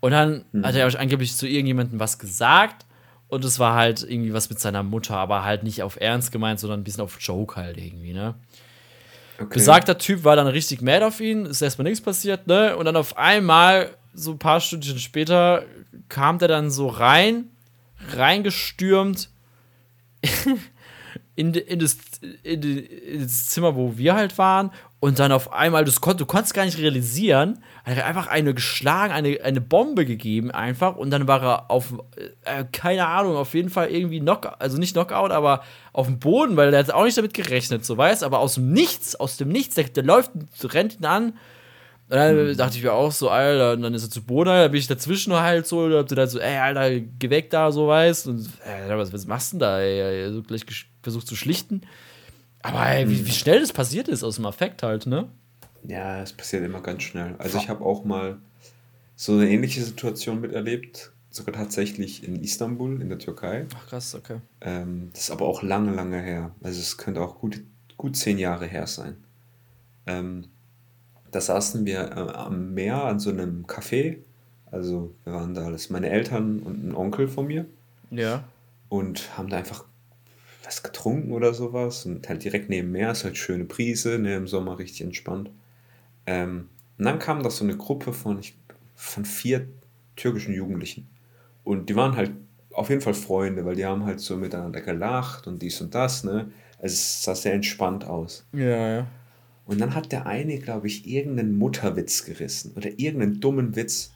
[0.00, 2.84] Und dann hat er angeblich zu irgendjemandem was gesagt
[3.28, 6.60] und es war halt irgendwie was mit seiner Mutter, aber halt nicht auf Ernst gemeint,
[6.60, 8.34] sondern ein bisschen auf Joke halt irgendwie, ne?
[9.38, 9.54] Okay.
[9.54, 12.76] Besagter Typ war dann richtig mad auf ihn, ist erstmal nichts passiert, ne?
[12.76, 15.64] Und dann auf einmal, so ein paar Stündchen später,
[16.08, 17.50] kam der dann so rein,
[18.14, 19.28] reingestürmt
[21.36, 21.98] in, in, das,
[22.42, 24.70] in, in das Zimmer, wo wir halt waren.
[25.06, 28.54] Und dann auf einmal, das kon, du konntest gar nicht realisieren, hat er einfach eine
[28.54, 30.96] geschlagen, eine, eine Bombe gegeben einfach.
[30.96, 31.94] Und dann war er auf,
[32.44, 36.56] äh, keine Ahnung, auf jeden Fall irgendwie Knockout, also nicht Knockout, aber auf dem Boden,
[36.56, 39.48] weil der hat auch nicht damit gerechnet, so weißt Aber aus dem Nichts, aus dem
[39.50, 40.32] Nichts, der, der läuft,
[40.64, 41.24] rennt ihn an.
[42.08, 44.66] Und dann dachte ich mir auch so, Alter, und dann ist er zu Boden, da
[44.66, 47.86] bin ich dazwischen halt so, da hab dann so, ey, Alter, geh weg da, so
[47.86, 48.26] weißt.
[48.26, 50.32] Und, Alter, was, was machst du denn da, ey?
[50.32, 51.82] So gleich gesch- versucht zu schlichten.
[52.66, 55.28] Aber ey, wie, wie schnell das passiert ist aus dem Affekt halt, ne?
[55.86, 57.34] Ja, es passiert immer ganz schnell.
[57.38, 58.38] Also ich habe auch mal
[59.14, 63.66] so eine ähnliche Situation miterlebt, sogar tatsächlich in Istanbul, in der Türkei.
[63.76, 64.38] Ach krass, okay.
[64.60, 66.50] Ähm, das ist aber auch lange, lange her.
[66.62, 67.62] Also es könnte auch gut,
[67.96, 69.16] gut zehn Jahre her sein.
[70.06, 70.48] Ähm,
[71.30, 74.18] da saßen wir äh, am Meer an so einem Café.
[74.70, 77.66] Also wir waren da alles, meine Eltern und ein Onkel von mir.
[78.10, 78.44] Ja.
[78.88, 79.84] und haben da einfach
[80.66, 84.48] was getrunken oder sowas und halt direkt neben Meer ist halt schöne Brise, ne, im
[84.48, 85.50] Sommer richtig entspannt.
[86.26, 88.56] Ähm, und dann kam da so eine Gruppe von, ich,
[88.94, 89.68] von vier
[90.16, 91.08] türkischen Jugendlichen
[91.62, 92.32] und die waren halt
[92.72, 96.24] auf jeden Fall Freunde, weil die haben halt so miteinander gelacht und dies und das,
[96.24, 96.50] ne.
[96.78, 98.46] Also es sah sehr entspannt aus.
[98.52, 99.06] Ja, ja.
[99.64, 104.12] Und dann hat der eine, glaube ich, irgendeinen Mutterwitz gerissen oder irgendeinen dummen Witz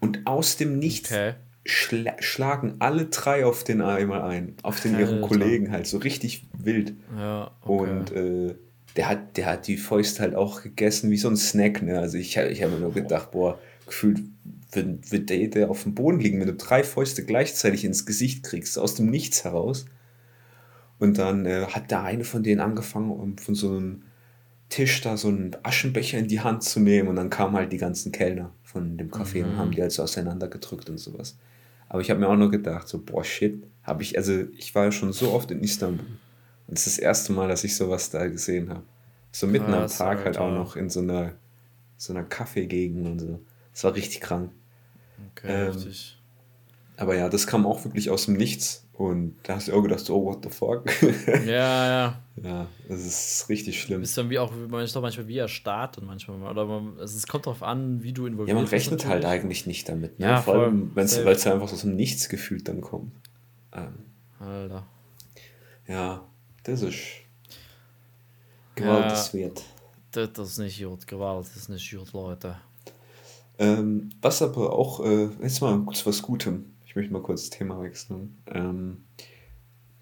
[0.00, 1.34] und aus dem Nichts Okay.
[1.68, 5.28] Schla schlagen alle drei auf den einmal ein, auf den ihren Alter.
[5.28, 6.94] Kollegen halt, so richtig wild.
[7.16, 7.90] Ja, okay.
[7.90, 8.54] Und äh,
[8.96, 11.98] der, hat, der hat die Fäuste halt auch gegessen wie so ein Snack, ne?
[11.98, 14.20] Also ich, ich habe mir nur gedacht, boah, gefühlt
[14.72, 18.44] wird, wird der, der auf dem Boden liegen, wenn du drei Fäuste gleichzeitig ins Gesicht
[18.44, 19.86] kriegst, aus dem Nichts heraus.
[20.98, 24.02] Und dann äh, hat der eine von denen angefangen, um von so einem
[24.68, 27.78] Tisch da so einen Aschenbecher in die Hand zu nehmen und dann kamen halt die
[27.78, 31.38] ganzen Kellner von dem Café und haben die halt so auseinandergedrückt und sowas.
[31.88, 34.84] Aber ich habe mir auch nur gedacht, so, boah, shit, habe ich, also ich war
[34.84, 36.04] ja schon so oft in Istanbul
[36.66, 38.82] und es ist das erste Mal, dass ich sowas da gesehen habe.
[39.32, 41.32] So mitten am Tag halt auch noch in so einer,
[41.96, 43.40] so einer Kaffeegegend und so.
[43.72, 44.50] Das war richtig krank.
[45.30, 46.20] okay, ähm, richtig.
[46.96, 50.00] Aber ja, das kam auch wirklich aus dem Nichts und da hast du auch gedacht,
[50.00, 50.82] so, oh, what the fuck?
[51.46, 52.22] Ja, ja.
[52.42, 54.02] ja, das ist richtig schlimm.
[54.02, 56.42] Ist dann wie auch, man ist doch manchmal wie er startet manchmal.
[56.50, 59.24] Oder man, also es kommt darauf an, wie du involviert Ja, man bist rechnet halt
[59.24, 60.18] eigentlich nicht damit.
[60.18, 60.26] Ne?
[60.26, 63.12] Ja, Vor allem, weil es einfach aus dem Nichts gefühlt dann kommt.
[63.72, 63.94] Ähm,
[64.40, 64.84] Alter.
[65.86, 66.24] ja,
[66.64, 66.98] das ist
[68.74, 69.62] gewaltenswert.
[70.10, 72.56] Das ist nicht gut, Gewalt ist nicht gut, Leute.
[73.60, 76.72] Ähm, was aber auch, äh, jetzt mal zu was Gutem.
[76.98, 78.42] Ich möchte mal kurz das Thema wechseln.
[78.52, 79.04] Ähm,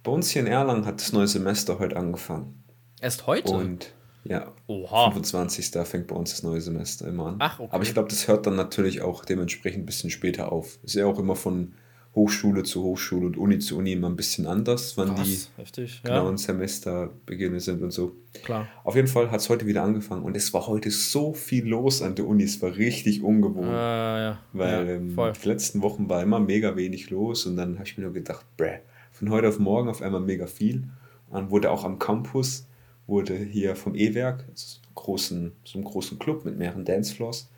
[0.02, 2.64] bei uns hier in Erlangen hat das neue Semester heute angefangen.
[3.02, 3.52] Erst heute?
[3.52, 3.92] Und
[4.24, 5.10] ja, Oha.
[5.10, 5.72] 25.
[5.86, 7.36] fängt bei uns das neue Semester immer an.
[7.40, 7.68] Ach, okay.
[7.70, 10.78] Aber ich glaube, das hört dann natürlich auch dementsprechend ein bisschen später auf.
[10.84, 11.74] Ist ja auch immer von
[12.16, 16.02] Hochschule zu Hochschule und Uni zu Uni immer ein bisschen anders, wann die Krass, heftig.
[16.02, 18.16] genauen Ja, Semesterbeginne sind und so.
[18.42, 18.66] klar.
[18.84, 22.00] Auf jeden Fall hat es heute wieder angefangen und es war heute so viel los
[22.00, 22.44] an der Uni.
[22.44, 23.68] Es war richtig ungewohnt.
[23.68, 24.38] Äh, ja.
[24.54, 27.98] Weil ja, ähm, die letzten Wochen war immer mega wenig los und dann habe ich
[27.98, 28.78] mir nur gedacht, bräh,
[29.12, 30.88] von heute auf morgen auf einmal mega viel.
[31.28, 32.66] Und dann wurde auch am Campus,
[33.06, 37.50] wurde hier vom E-Werk, also so, einen großen, so einem großen Club mit mehreren Dancefloors,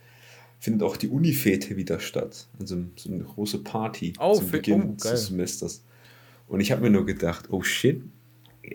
[0.59, 2.49] findet auch die Unifete wieder statt.
[2.59, 5.85] Also so eine große Party Oh, zum Beginn oh, des Semesters.
[6.49, 8.03] Und ich habe mir nur gedacht, oh shit,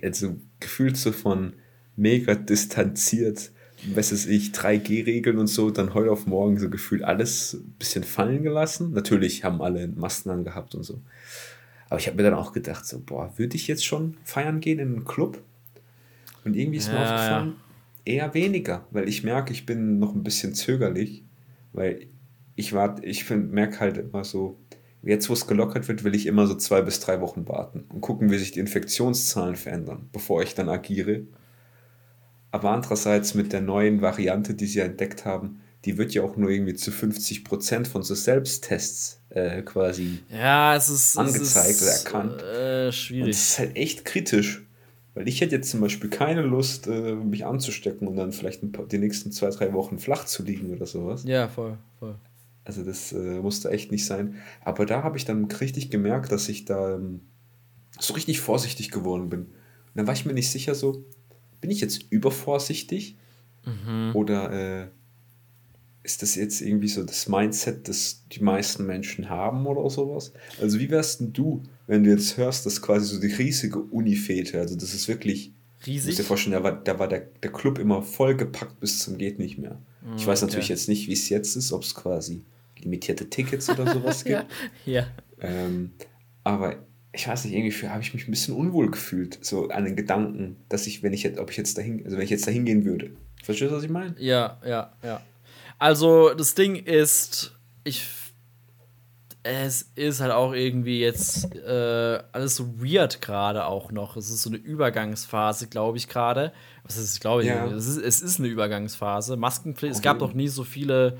[0.02, 1.54] also gefühlt so von
[1.96, 3.52] mega distanziert,
[3.94, 8.04] was weiß ich, 3G-Regeln und so, dann heute auf morgen so gefühlt alles ein bisschen
[8.04, 8.94] fallen gelassen.
[8.94, 11.02] Natürlich haben alle Masken angehabt und so.
[11.90, 14.80] Aber ich habe mir dann auch gedacht, so, boah, würde ich jetzt schon feiern gehen
[14.80, 15.44] in einen Club?
[16.46, 17.56] Und irgendwie ist mir Ja, aufgefallen,
[18.06, 21.23] eher weniger, weil ich merke, ich bin noch ein bisschen zögerlich,
[21.74, 22.08] weil
[22.56, 24.60] ich warte, ich merke halt immer so,
[25.02, 28.02] jetzt wo es gelockert wird, will ich immer so zwei bis drei Wochen warten und
[28.02, 31.24] gucken, wie sich die Infektionszahlen verändern, bevor ich dann agiere.
[32.52, 36.50] Aber andererseits mit der neuen Variante, die sie entdeckt haben, die wird ja auch nur
[36.50, 41.18] irgendwie zu 50% von so Selbsttests äh, quasi Ja, es ist.
[41.18, 42.42] Angezeigt es oder ist, erkannt.
[42.42, 43.30] Äh, und schwierig.
[43.32, 44.63] es ist halt echt kritisch.
[45.14, 48.88] Weil ich hätte jetzt zum Beispiel keine Lust, äh, mich anzustecken und dann vielleicht paar,
[48.88, 51.24] die nächsten zwei, drei Wochen flach zu liegen oder sowas.
[51.26, 52.16] Ja, voll, voll.
[52.66, 54.36] Also das äh, musste echt nicht sein.
[54.64, 57.22] Aber da habe ich dann richtig gemerkt, dass ich da ähm,
[58.00, 59.42] so richtig vorsichtig geworden bin.
[59.42, 59.52] Und
[59.96, 61.06] dann war ich mir nicht sicher so,
[61.62, 63.18] bin ich jetzt übervorsichtig?
[64.14, 64.52] Oder
[64.84, 64.88] äh,
[66.04, 70.34] ist das jetzt irgendwie so das Mindset, das die meisten Menschen haben oder sowas?
[70.60, 74.60] Also wie wärst denn du, wenn du jetzt hörst, dass quasi so die riesige Unifete,
[74.60, 75.48] also das ist wirklich,
[75.84, 76.16] du musst Riesig.
[76.16, 79.58] dir vorstellen, da war, da war der, der Club immer vollgepackt bis zum geht nicht
[79.58, 79.82] mehr.
[80.18, 82.44] Ich weiß natürlich jetzt nicht, wie es jetzt ist, ob es quasi
[82.80, 84.46] limitierte Tickets oder sowas gibt.
[84.86, 85.08] Ja.
[85.40, 85.92] Ähm,
[86.44, 89.96] aber ich weiß nicht, irgendwie habe ich mich ein bisschen unwohl gefühlt, so an den
[89.96, 92.66] Gedanken, dass ich, wenn ich jetzt, ob ich jetzt dahin, also wenn ich jetzt dahin
[92.66, 93.12] gehen würde.
[93.44, 94.16] Verstehst du, was ich meine?
[94.20, 95.22] Ja, ja, ja.
[95.80, 98.06] Also, das Ding ist, ich.
[99.46, 104.16] Es ist halt auch irgendwie jetzt äh, alles so weird gerade auch noch.
[104.16, 106.54] Es ist so eine Übergangsphase, glaube ich, gerade.
[106.86, 107.66] Was ist, glaube ich, Ja.
[107.68, 109.36] es, ist, es ist eine Übergangsphase.
[109.36, 111.18] Maskenpflicht, es Auf gab noch nie so viele,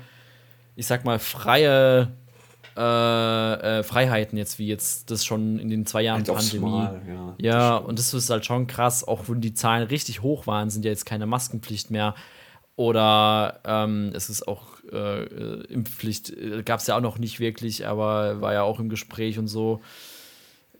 [0.74, 2.12] ich sag mal, freie
[2.76, 2.80] äh,
[3.80, 6.70] äh, Freiheiten jetzt, wie jetzt das schon in den zwei Jahren Halt Pandemie.
[6.70, 7.34] Mal, ja.
[7.38, 10.70] Ja, Das und das ist halt schon krass, auch wenn die Zahlen richtig hoch waren,
[10.70, 12.14] sind ja jetzt keine Maskenpflicht mehr.
[12.76, 16.32] Oder ähm, es ist auch äh, äh, Impfpflicht,
[16.64, 19.80] gab es ja auch noch nicht wirklich, aber war ja auch im Gespräch und so.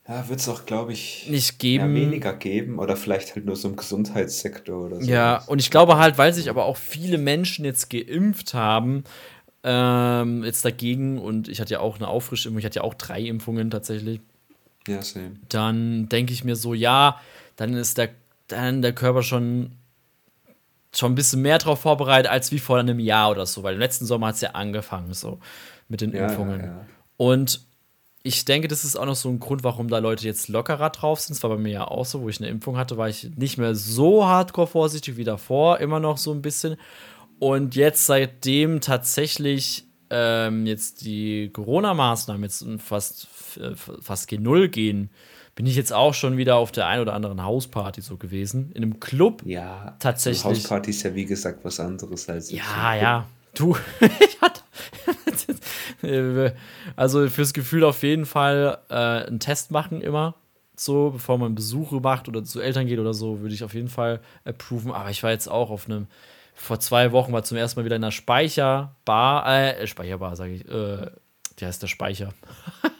[0.06, 1.94] Ja, wird es auch, glaube ich, Nicht geben.
[1.94, 5.10] weniger geben oder vielleicht halt nur so im Gesundheitssektor oder so.
[5.10, 9.04] Ja, und ich glaube halt, weil sich aber auch viele Menschen jetzt geimpft haben,
[9.62, 13.22] ähm, jetzt dagegen, und ich hatte ja auch eine Auffrischimpfung, ich hatte ja auch drei
[13.22, 14.20] Impfungen tatsächlich.
[14.86, 15.36] Ja, same.
[15.48, 17.18] dann denke ich mir so, ja,
[17.56, 18.10] dann ist der,
[18.48, 19.72] dann der Körper schon,
[20.94, 23.80] schon ein bisschen mehr darauf vorbereitet als wie vor einem Jahr oder so, weil im
[23.80, 25.38] letzten Sommer hat es ja angefangen, so
[25.88, 26.60] mit den Ja, Impfungen.
[26.60, 26.86] ja.
[27.16, 27.60] Und
[28.22, 31.20] ich denke, das ist auch noch so ein Grund, warum da Leute jetzt lockerer drauf
[31.20, 31.36] sind.
[31.36, 33.58] Das war bei mir ja auch so, wo ich eine Impfung hatte, war ich nicht
[33.58, 36.76] mehr so hardcore vorsichtig wie davor, immer noch so ein bisschen.
[37.38, 43.28] Und jetzt seitdem tatsächlich ähm, jetzt die Corona-Maßnahmen jetzt fast,
[43.60, 45.10] äh, fast gen Null gehen,
[45.54, 48.72] bin ich jetzt auch schon wieder auf der ein oder anderen Hausparty so gewesen.
[48.74, 49.42] In einem Club.
[49.44, 50.42] Ja, Tatsächlich.
[50.42, 53.26] So Hausparty ist ja wie gesagt was anderes als Ja, ja.
[53.54, 54.62] Du, ich hatte.
[56.96, 60.34] also fürs Gefühl auf jeden Fall äh, einen Test machen immer.
[60.76, 63.88] So, bevor man Besuche macht oder zu Eltern geht oder so, würde ich auf jeden
[63.88, 64.90] Fall approven.
[64.90, 66.08] Aber ich war jetzt auch auf einem,
[66.54, 70.68] vor zwei Wochen war zum ersten Mal wieder in einer Speicherbar, äh, Speicherbar, sage ich,
[70.68, 71.10] äh,
[71.60, 72.34] die heißt der Speicher.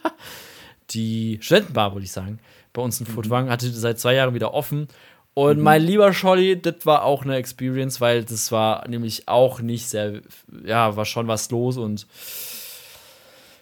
[0.91, 2.39] die Studentenbar, würde ich sagen,
[2.73, 4.87] bei uns in Furtwang, hatte seit zwei Jahren wieder offen.
[5.33, 9.89] Und mein lieber Scholli, das war auch eine Experience, weil das war nämlich auch nicht
[9.89, 10.21] sehr,
[10.63, 12.07] ja, war schon was los und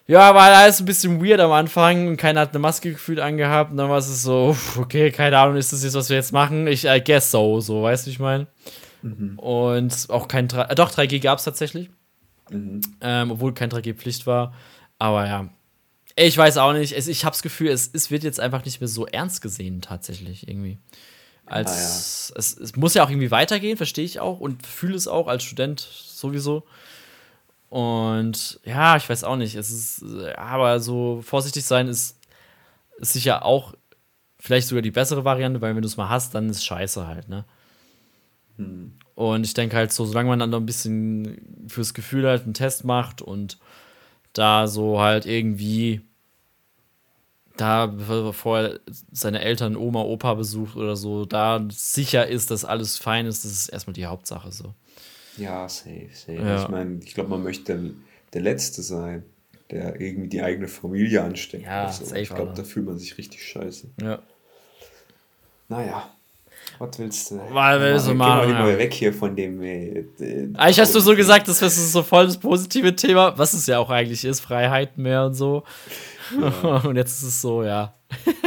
[0.06, 3.72] ja, war alles ein bisschen weird am Anfang und keiner hat eine Maske gefühlt angehabt
[3.72, 6.68] und dann war es so, okay, keine Ahnung, ist das jetzt, was wir jetzt machen?
[6.68, 8.46] Ich I guess so, so, weißt du, wie ich meine?
[9.38, 11.90] Und auch kein, 3, äh, doch, 3G gab es tatsächlich,
[13.02, 14.54] ähm, obwohl kein 3G-Pflicht war,
[15.00, 15.50] aber ja,
[16.16, 18.82] ich weiß auch nicht, es, ich habe das Gefühl, es, es wird jetzt einfach nicht
[18.82, 20.78] mehr so ernst gesehen, tatsächlich, irgendwie.
[21.46, 22.40] Als ah, ja.
[22.40, 25.44] es, es muss ja auch irgendwie weitergehen, verstehe ich auch und fühle es auch als
[25.44, 26.64] Student sowieso.
[27.70, 29.56] Und ja, ich weiß auch nicht.
[29.56, 30.04] Es ist,
[30.38, 32.18] aber so vorsichtig sein ist,
[32.98, 33.74] ist sicher auch
[34.40, 37.30] vielleicht sogar die bessere Variante, weil wenn du es mal hast, dann ist scheiße halt,
[37.30, 37.46] ne?
[38.58, 38.94] Hm.
[39.16, 42.54] Und ich denke halt so, solange man dann noch ein bisschen fürs Gefühl halt einen
[42.54, 43.58] Test macht und
[44.34, 46.02] da so halt irgendwie
[47.58, 48.80] da, bevor er
[49.12, 53.52] seine Eltern, Oma, Opa besucht oder so, da sicher ist, dass alles fein ist, das
[53.52, 54.74] ist erstmal die Hauptsache so.
[55.38, 56.34] Ja, safe, safe.
[56.34, 56.64] Ja.
[56.64, 57.92] Ich meine, ich glaube, man möchte der,
[58.34, 59.24] der Letzte sein,
[59.72, 61.66] der irgendwie die eigene Familie ansteckt.
[61.66, 62.06] Ja, so.
[62.06, 62.22] safe.
[62.22, 63.90] Ich glaube, da fühlt man sich richtig scheiße.
[64.02, 64.20] Ja.
[65.70, 66.12] Naja.
[66.80, 67.36] Was willst du?
[67.36, 68.48] Mal willst du mal.
[68.48, 69.62] Geh mal weg hier von dem.
[69.62, 70.06] Äh,
[70.54, 73.80] eigentlich hast du so gesagt, das ist so voll das positive Thema, was es ja
[73.80, 75.64] auch eigentlich ist, Freiheit mehr und so.
[76.40, 76.78] Ja.
[76.84, 77.94] und jetzt ist es so, ja.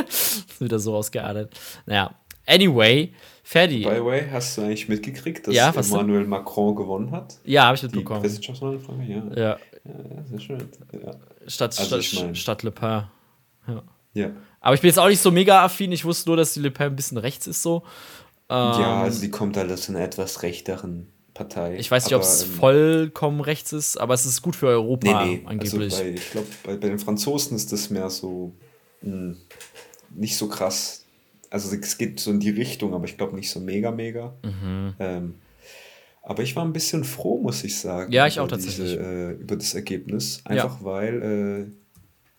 [0.08, 1.58] ist wieder so ausgeartet.
[1.86, 2.14] Naja,
[2.46, 3.84] anyway, Ferdi.
[3.84, 6.28] By the way, hast du eigentlich mitgekriegt, dass ja, Emmanuel denn?
[6.28, 7.38] Macron gewonnen hat?
[7.44, 8.20] Ja, habe ich mitbekommen.
[8.20, 9.22] Die Präsidentschaftswahlfrage, ja.
[9.36, 9.58] Ja.
[9.84, 10.24] ja.
[10.24, 10.68] sehr schön.
[10.92, 11.12] Ja.
[11.46, 13.04] Stadt, also Stadt, ich mein, Stadt Le Pen.
[13.68, 13.82] Ja.
[14.16, 14.30] Ja.
[14.60, 15.92] Aber ich bin jetzt auch nicht so mega affin.
[15.92, 17.84] Ich wusste nur, dass die Le Pen ein bisschen rechts ist so.
[18.48, 21.76] Ähm, ja, also die kommt halt aus einer etwas rechteren Partei.
[21.76, 25.24] Ich weiß nicht, ob es ähm, vollkommen rechts ist, aber es ist gut für Europa
[25.24, 25.42] nee, nee.
[25.44, 25.92] angeblich.
[25.92, 28.54] Also bei, ich glaube, bei, bei, den Franzosen ist das mehr so
[29.02, 29.36] mh, hm,
[30.14, 31.04] nicht so krass.
[31.50, 34.34] Also es geht so in die Richtung, aber ich glaube nicht so mega, mega.
[34.42, 34.94] Mhm.
[34.98, 35.34] Ähm,
[36.22, 38.10] aber ich war ein bisschen froh, muss ich sagen.
[38.12, 38.90] Ja, ich auch tatsächlich.
[38.90, 40.40] Diese, äh, über das Ergebnis.
[40.44, 40.84] Einfach ja.
[40.84, 41.85] weil äh,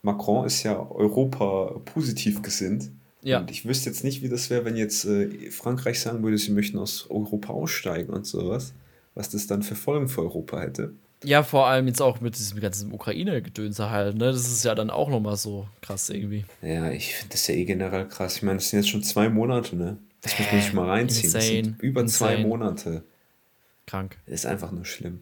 [0.08, 2.92] Macron ist ja Europa positiv gesinnt.
[3.22, 3.40] Ja.
[3.40, 6.52] Und ich wüsste jetzt nicht, wie das wäre, wenn jetzt äh, Frankreich sagen würde, sie
[6.52, 8.74] möchten aus Europa aussteigen und sowas
[9.18, 10.94] was das dann für Folgen für Europa hätte.
[11.24, 14.26] Ja, vor allem jetzt auch mit diesem ganzen Ukraine-Gedönse halt, ne?
[14.26, 16.46] Das ist ja dann auch nochmal so krass irgendwie.
[16.62, 18.38] Ja, ich finde das ja eh generell krass.
[18.38, 19.98] Ich meine, das sind jetzt schon zwei Monate, ne?
[20.22, 21.34] Das muss man sich mal reinziehen.
[21.34, 21.76] Insane.
[21.82, 22.36] Über Insane.
[22.36, 23.04] zwei Monate.
[23.88, 24.18] Krank.
[24.28, 25.22] Das ist einfach nur schlimm.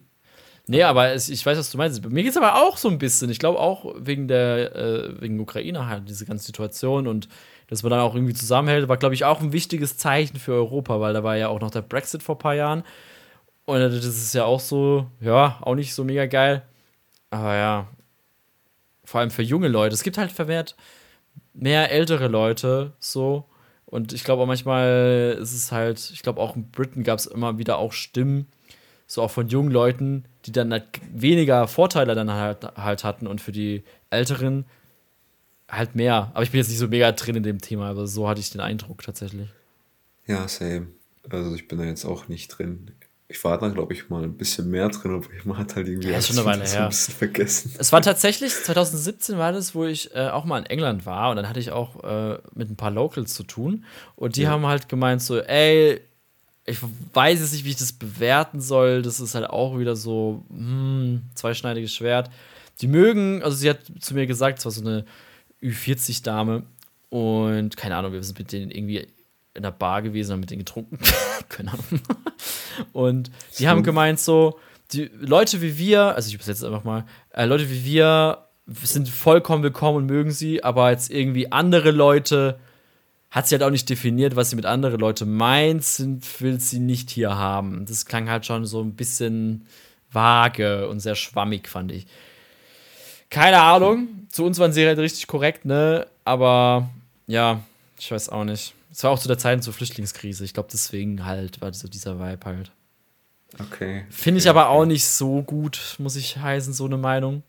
[0.68, 2.04] Nee, aber es, ich weiß, was du meinst.
[2.08, 3.30] Mir geht es aber auch so ein bisschen.
[3.30, 7.28] Ich glaube auch wegen der, äh, wegen Ukraine halt, diese ganze Situation und
[7.68, 11.00] dass man dann auch irgendwie zusammenhält, war, glaube ich, auch ein wichtiges Zeichen für Europa,
[11.00, 12.84] weil da war ja auch noch der Brexit vor ein paar Jahren.
[13.64, 16.62] Und das ist ja auch so, ja, auch nicht so mega geil.
[17.30, 17.88] Aber ja,
[19.04, 19.94] vor allem für junge Leute.
[19.94, 20.76] Es gibt halt vermehrt
[21.54, 23.44] mehr ältere Leute so.
[23.86, 27.26] Und ich glaube auch manchmal ist es halt, ich glaube auch in Britain gab es
[27.26, 28.46] immer wieder auch Stimmen,
[29.06, 33.40] so auch von jungen Leuten, die dann halt weniger Vorteile dann halt, halt hatten und
[33.40, 34.64] für die Älteren
[35.68, 36.30] halt mehr.
[36.34, 38.50] Aber ich bin jetzt nicht so mega drin in dem Thema, aber so hatte ich
[38.50, 39.48] den Eindruck tatsächlich.
[40.26, 40.88] Ja, same.
[41.28, 42.92] Also ich bin da jetzt auch nicht drin
[43.28, 46.10] ich war da, glaube ich, mal ein bisschen mehr drin, aber ich hat halt irgendwie
[46.10, 46.84] ja, schon eine Weile her.
[46.84, 47.74] ein bisschen vergessen.
[47.78, 51.36] Es war tatsächlich, 2017 war das, wo ich äh, auch mal in England war und
[51.36, 54.50] dann hatte ich auch äh, mit ein paar Locals zu tun und die ja.
[54.50, 56.00] haben halt gemeint so, ey,
[56.66, 56.78] ich
[57.14, 61.22] weiß jetzt nicht, wie ich das bewerten soll, das ist halt auch wieder so, hm,
[61.34, 62.28] zweischneidiges Schwert.
[62.80, 65.04] Die mögen, also sie hat zu mir gesagt, es war so eine
[65.62, 66.64] Ü40-Dame
[67.08, 69.06] und keine Ahnung, wir sind mit denen irgendwie
[69.54, 70.98] in der Bar gewesen und mit denen getrunken.
[71.48, 72.00] Keine Ahnung.
[72.92, 73.68] Und die so.
[73.68, 74.58] haben gemeint so,
[74.92, 79.62] die Leute wie wir, also ich übersetze einfach mal, äh, Leute wie wir sind vollkommen
[79.62, 82.58] willkommen und mögen sie, aber jetzt irgendwie andere Leute
[83.30, 86.78] hat sie halt auch nicht definiert, was sie mit anderen Leute meint, sind, will sie
[86.78, 87.84] nicht hier haben.
[87.86, 89.66] Das klang halt schon so ein bisschen
[90.10, 92.06] vage und sehr schwammig, fand ich.
[93.30, 94.08] Keine Ahnung.
[94.30, 96.06] Zu uns waren sie halt richtig korrekt, ne?
[96.24, 96.88] Aber
[97.26, 97.60] ja,
[97.98, 98.74] ich weiß auch nicht.
[98.92, 100.44] Es war auch zu der Zeit zur Flüchtlingskrise.
[100.44, 102.70] Ich glaube, deswegen halt war so dieser Vibe halt.
[103.60, 104.06] Okay.
[104.10, 107.42] Finde ich aber auch nicht so gut, muss ich heißen, so eine Meinung.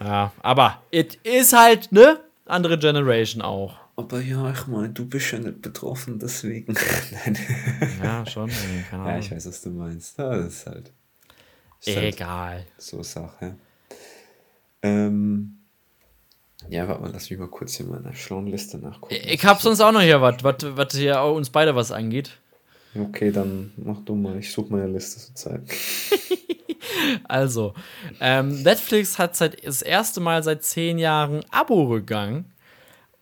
[0.00, 2.20] Ja, aber it ist halt, ne?
[2.44, 3.76] Andere Generation auch.
[3.96, 6.74] Aber ja, ich meine, du bist ja nicht betroffen, deswegen.
[8.02, 8.50] ja, schon.
[8.90, 9.06] Keine Ahnung.
[9.14, 10.18] Ja, ich weiß, was du meinst.
[10.18, 10.92] Ja, das ist halt.
[11.80, 12.56] Ist halt Egal.
[12.56, 13.56] Halt so Sache.
[14.82, 15.58] Ähm,
[16.68, 19.14] ja, warte mal, lass mich mal kurz hier meine schlauen Liste nachgucken.
[19.14, 22.32] Ich hab sonst auch noch hier was, was hier auch uns beide was angeht.
[22.94, 24.38] Okay, dann mach du mal.
[24.38, 25.62] Ich suche meine Liste zur Zeit.
[27.24, 27.74] also,
[28.20, 32.46] ähm, Netflix hat seit, das erste Mal seit zehn Jahren Abo-Rückgang.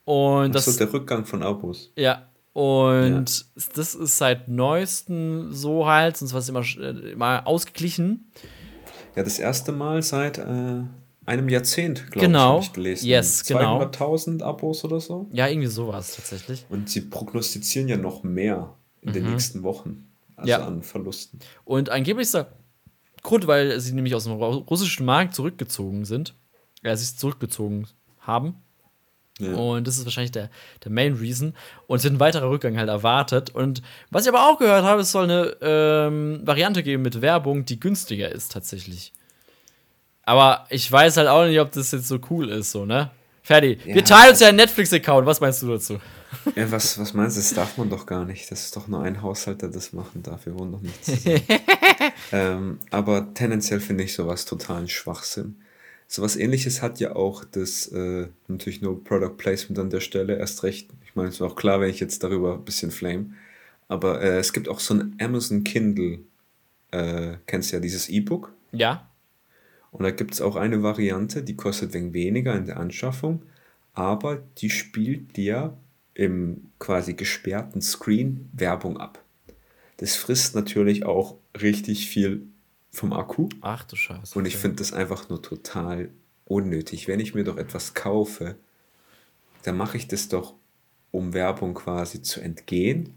[0.05, 1.93] Und das ist der Rückgang von Abos.
[1.97, 2.29] Ja.
[2.53, 3.73] Und ja.
[3.75, 8.31] das ist seit neuestem so halt, sonst war es immer, äh, immer ausgeglichen.
[9.17, 10.83] Ja, das erste Mal seit äh,
[11.27, 12.61] einem Jahrzehnt, glaube genau.
[12.61, 13.07] ich, ich gelesen.
[13.07, 13.83] Yes, genau.
[13.83, 15.29] 200.000 Abos oder so.
[15.33, 16.65] Ja, irgendwie sowas tatsächlich.
[16.69, 19.15] Und sie prognostizieren ja noch mehr in mhm.
[19.15, 20.09] den nächsten Wochen.
[20.37, 20.65] Also ja.
[20.65, 21.39] an Verlusten.
[21.65, 22.49] Und angeblich ist der
[23.23, 26.35] Grund, weil sie nämlich aus dem russischen Markt zurückgezogen sind,
[26.83, 27.87] äh, sich zurückgezogen
[28.21, 28.57] haben,
[29.39, 29.53] Ja.
[29.55, 30.49] Und das ist wahrscheinlich der,
[30.85, 31.55] der Main Reason.
[31.87, 33.51] Und es wird ein weiterer Rückgang halt erwartet.
[33.51, 37.65] Und was ich aber auch gehört habe, es soll eine ähm, Variante geben mit Werbung,
[37.65, 39.13] die günstiger ist tatsächlich.
[40.23, 43.11] Aber ich weiß halt auch nicht, ob das jetzt so cool ist, so, ne?
[43.43, 43.79] Ferdi.
[43.85, 43.97] Ja.
[43.97, 45.27] Wir teilen uns ja einen Netflix-Account.
[45.27, 45.99] Was meinst du dazu?
[46.57, 47.41] Ja, was, was meinst du?
[47.41, 48.51] Das darf man doch gar nicht.
[48.51, 50.47] Das ist doch nur ein Haushalt, der das machen darf.
[50.47, 51.43] Wir wohnen doch nicht zusammen.
[52.33, 55.57] ähm, aber tendenziell finde ich sowas totalen Schwachsinn.
[56.07, 60.63] Sowas ähnliches hat ja auch das, äh, natürlich nur Product Placement an der Stelle, erst
[60.63, 60.91] recht.
[61.05, 63.35] Ich meine, es war auch klar, wenn ich jetzt darüber ein bisschen flame.
[63.89, 66.21] Aber äh, es gibt auch so ein Amazon Kindle,
[66.91, 68.53] äh, kennst du ja dieses E-Book?
[68.73, 69.09] Ja.
[69.91, 73.43] Und da gibt es auch eine Variante, die kostet wegen weniger in der Anschaffung,
[73.93, 75.77] aber die spielt dir
[76.15, 79.23] im quasi gesperrten Screen Werbung ab.
[79.99, 82.49] Das frisst natürlich auch richtig viel
[82.95, 83.49] vom Akku.
[83.61, 84.39] Ach du Scheiße.
[84.39, 86.11] Und ich finde das einfach nur total
[86.47, 87.09] unnötig.
[87.09, 88.57] Wenn ich mir doch etwas kaufe,
[89.63, 90.55] dann mache ich das doch,
[91.11, 93.15] um Werbung quasi zu entgehen.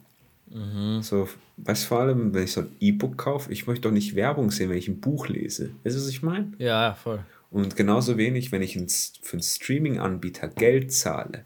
[0.50, 1.02] Mhm.
[1.02, 4.52] So, weißt vor allem, wenn ich so ein E-Book kaufe, ich möchte doch nicht Werbung
[4.52, 5.72] sehen, wenn ich ein Buch lese.
[5.84, 6.54] Weißt du, was ich meine?
[6.58, 7.24] Ja, voll.
[7.50, 8.74] Und genauso wenig, wenn ich
[9.22, 11.46] für einen Streaming-Anbieter Geld zahle,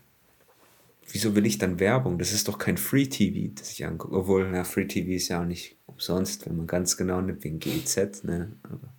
[1.08, 2.18] wieso will ich dann Werbung?
[2.18, 4.16] Das ist doch kein Free TV, das ich angucke.
[4.16, 7.60] Obwohl, na, Free TV ist ja auch nicht umsonst, wenn man ganz genau nimmt, wegen
[7.60, 8.54] GZ, ne?
[8.64, 8.94] Aber,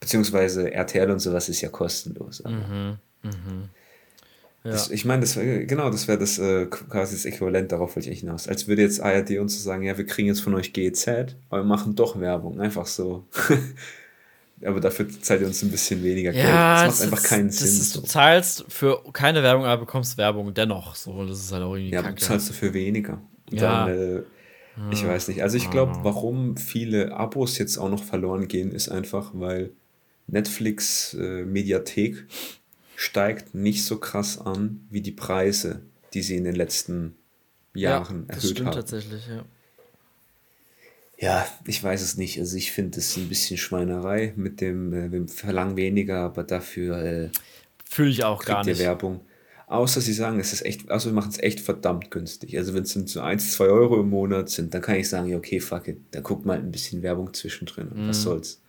[0.00, 2.42] beziehungsweise RTL und sowas ist ja kostenlos.
[2.44, 3.68] Mhm, mhm.
[4.64, 4.70] Ja.
[4.70, 8.10] Das, ich meine, das wär, genau, das wäre das äh, quasi das Äquivalent, darauf wollte
[8.10, 8.46] ich hinaus.
[8.46, 11.62] Als würde jetzt ARD uns so sagen, ja, wir kriegen jetzt von euch GZ, aber
[11.62, 12.60] wir machen doch Werbung.
[12.60, 13.24] Einfach so.
[14.64, 16.46] aber dafür zahlt ihr uns ein bisschen weniger Geld.
[16.46, 17.68] Ja, das macht einfach keinen das Sinn.
[17.68, 18.00] Ist, so.
[18.00, 20.94] Du zahlst für keine Werbung, aber bekommst Werbung dennoch.
[20.94, 23.20] So, das ist halt auch irgendwie Ja, zahlst du für weniger.
[23.50, 23.86] Und ja.
[23.86, 24.22] Dann, äh,
[24.90, 25.42] ich weiß nicht.
[25.42, 29.72] Also ich glaube, warum viele Abos jetzt auch noch verloren gehen, ist einfach, weil
[30.26, 32.26] Netflix äh, Mediathek
[32.96, 35.82] steigt nicht so krass an wie die Preise,
[36.14, 37.16] die sie in den letzten
[37.74, 38.76] Jahren ja, erhöht das stimmt haben.
[38.76, 39.44] tatsächlich, ja.
[41.22, 42.40] Ja, ich weiß es nicht.
[42.40, 46.98] Also ich finde es ein bisschen Schweinerei mit dem, äh, wir verlangen weniger, aber dafür
[47.00, 47.28] äh,
[47.88, 48.80] fühle ich auch gar nicht.
[48.80, 49.20] Werbung.
[49.68, 52.58] Außer sie sagen, es ist echt, also wir machen es echt verdammt günstig.
[52.58, 55.36] Also wenn es so 1, 2 Euro im Monat sind, dann kann ich sagen, ja,
[55.36, 58.08] okay, fuck it, dann guckt mal ein bisschen Werbung zwischendrin und mm.
[58.08, 58.22] was mhm.
[58.22, 58.60] soll's.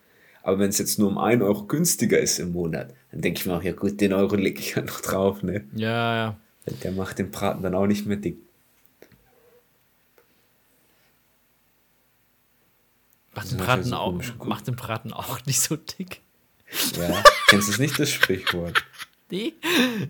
[0.44, 3.48] Aber wenn es jetzt nur um 1 Euro günstiger ist im Monat, dann denke ich
[3.48, 5.66] mir auch, ja gut, den Euro lege ich halt noch drauf, ne?
[5.74, 6.38] Ja, ja.
[6.84, 8.38] Der macht den Braten dann auch nicht mehr dick.
[13.36, 16.22] Macht den, Braten auch, macht den Braten auch nicht so dick.
[16.98, 18.84] Ja, kennst du nicht das Sprichwort?
[19.32, 19.54] Nee.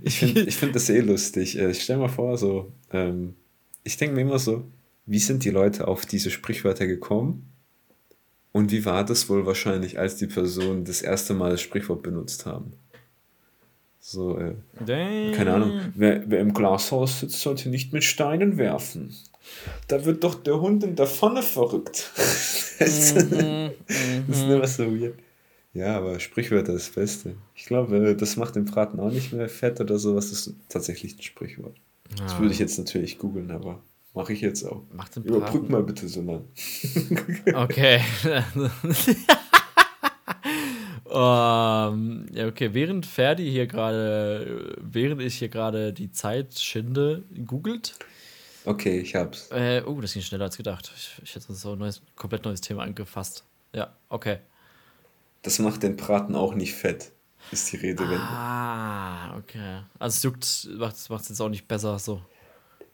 [0.02, 1.58] Ich finde ich find das eh lustig.
[1.58, 3.36] Äh, ich stell mal vor, so, ähm,
[3.86, 4.66] ich denke mir immer so,
[5.06, 7.48] wie sind die Leute auf diese Sprichwörter gekommen?
[8.52, 12.46] Und wie war das wohl wahrscheinlich, als die Personen das erste Mal das Sprichwort benutzt
[12.46, 12.74] haben?
[14.00, 14.56] So, äh,
[15.32, 15.80] keine Ahnung.
[15.96, 19.16] Wer, wer im Glashaus sitzt, sollte nicht mit Steinen werfen.
[19.88, 22.12] Da wird doch der Hund in der Pfanne verrückt.
[22.80, 23.72] das, mhm,
[24.28, 25.16] das ist immer so weird.
[25.74, 27.36] Ja, aber Sprichwörter ist das Beste.
[27.56, 30.30] Ich glaube, das macht den Braten auch nicht mehr fett oder sowas.
[30.30, 31.76] Das ist tatsächlich ein Sprichwort.
[32.18, 32.26] Ja.
[32.26, 33.82] Das würde ich jetzt natürlich googeln, aber
[34.14, 34.84] mache ich jetzt auch.
[34.94, 35.38] Mach den Braten.
[35.38, 36.44] Überbrück mal bitte so lang.
[37.56, 38.02] okay.
[41.06, 47.98] um, ja, okay, während Ferdi hier gerade, während ich hier gerade die Zeit schinde, googelt.
[48.66, 49.50] Okay, ich hab's.
[49.52, 50.92] Äh, oh, das ging schneller als gedacht.
[50.96, 53.44] Ich, ich hätte so ein neues, komplett neues Thema angefasst.
[53.74, 54.40] Ja, okay.
[55.42, 57.12] Das macht den Braten auch nicht fett,
[57.52, 58.20] ist die Redewendung.
[58.20, 59.82] Ah, okay.
[60.00, 62.22] Also es juckt, macht es jetzt auch nicht besser so.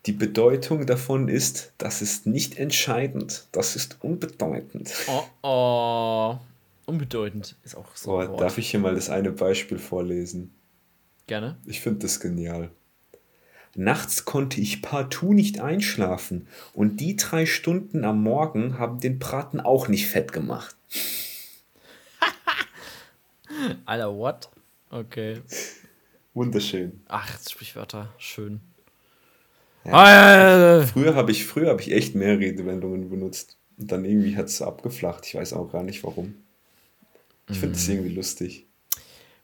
[0.06, 4.92] Die Bedeutung davon ist, das ist nicht entscheidend, das ist unbedeutend.
[5.08, 6.40] Oh, oh.
[6.86, 8.18] Unbedeutend ist auch so.
[8.18, 10.52] Oh, darf ich hier mal das eine Beispiel vorlesen?
[11.28, 11.58] Gerne.
[11.66, 12.72] Ich finde das genial.
[13.76, 19.60] Nachts konnte ich partout nicht einschlafen und die drei Stunden am Morgen haben den Braten
[19.60, 20.76] auch nicht fett gemacht.
[23.86, 24.50] Alter, what?
[24.90, 25.42] Okay.
[26.34, 27.02] Wunderschön.
[27.08, 28.62] Ach, Sprichwörter, schön.
[29.86, 30.86] Ja, ah, ja, ja.
[30.86, 33.58] Früher habe ich, hab ich echt mehr Redewendungen benutzt.
[33.78, 35.26] Und dann irgendwie hat es abgeflacht.
[35.26, 36.36] Ich weiß auch gar nicht warum.
[37.50, 37.92] Ich finde es mm.
[37.92, 38.68] irgendwie lustig.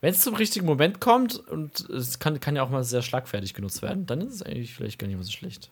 [0.02, 3.54] Wenn es zum richtigen Moment kommt und es kann, kann ja auch mal sehr schlagfertig
[3.54, 5.72] genutzt werden, dann ist es eigentlich vielleicht gar nicht mehr so schlecht.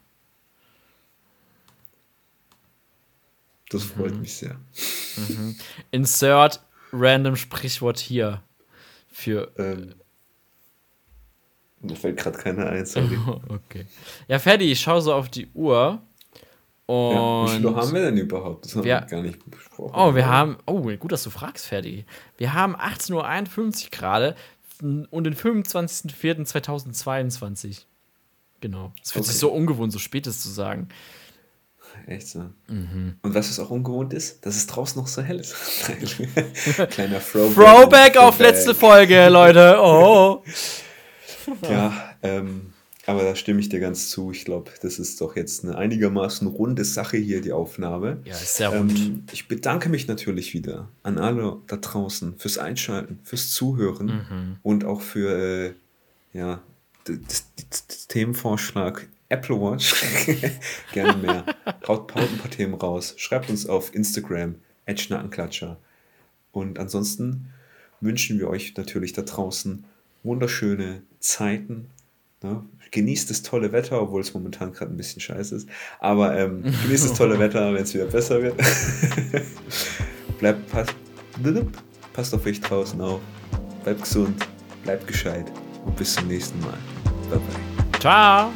[3.70, 4.22] Das freut mhm.
[4.22, 4.60] mich sehr.
[5.18, 5.56] Mhm.
[5.92, 6.62] Insert
[6.92, 8.44] random Sprichwort hier
[9.12, 9.52] für.
[9.58, 9.96] Ähm,
[11.82, 13.18] mir fällt gerade keiner ein, sorry.
[13.50, 13.86] okay.
[14.28, 16.02] Ja, Ferdi, ich schaue so auf die Uhr.
[16.86, 18.66] Und ja, wie viele haben wir denn überhaupt?
[18.66, 19.94] Das haben wir, wir gar nicht besprochen.
[19.96, 20.58] Oh, wir haben.
[20.66, 22.06] Oh, gut, dass du fragst, Ferdi.
[22.38, 24.36] Wir haben 18.51 Uhr gerade.
[24.82, 27.84] und den 25.04.2022.
[28.60, 28.92] Genau.
[29.02, 30.90] Es fühlt sich so ungewohnt, so spät ist zu sagen.
[32.08, 32.50] Echt so.
[32.68, 33.18] Mhm.
[33.22, 35.56] Und was es auch ungewohnt ist, dass es draußen noch so hell ist.
[36.90, 37.56] Kleiner Throwback.
[37.56, 39.78] Throwback auf letzte Folge, Leute.
[39.80, 40.44] Oh.
[41.70, 42.72] Ja, ähm,
[43.06, 44.32] aber da stimme ich dir ganz zu.
[44.32, 48.20] Ich glaube, das ist doch jetzt eine einigermaßen runde Sache hier, die Aufnahme.
[48.26, 48.98] Ja, ist sehr rund.
[48.98, 54.56] Ähm, ich bedanke mich natürlich wieder an alle da draußen fürs Einschalten, fürs Zuhören Mhm.
[54.64, 55.74] und auch für
[56.34, 56.62] äh, ja,
[57.06, 59.94] das Themenvorschlag Apple Watch.
[60.94, 61.46] Gerne mehr.
[61.88, 63.16] Haut, haut ein paar Themen raus.
[63.18, 64.56] Schreibt uns auf Instagram,
[64.96, 65.78] Schnackenklatscher.
[66.52, 67.48] Und ansonsten
[68.00, 69.84] wünschen wir euch natürlich da draußen
[70.24, 71.88] wunderschöne Zeiten.
[72.44, 72.64] Ne?
[72.92, 75.70] Genießt das tolle Wetter, obwohl es momentan gerade ein bisschen scheiße ist.
[76.00, 78.56] Aber ähm, genießt das tolle Wetter, wenn es wieder besser wird.
[80.40, 80.94] bleibt, passt,
[82.14, 83.22] passt auf euch draußen auf.
[83.84, 84.48] Bleibt gesund,
[84.84, 85.52] bleibt gescheit
[85.86, 86.78] und bis zum nächsten Mal.
[87.30, 88.00] Bye bye.
[88.00, 88.52] Ciao.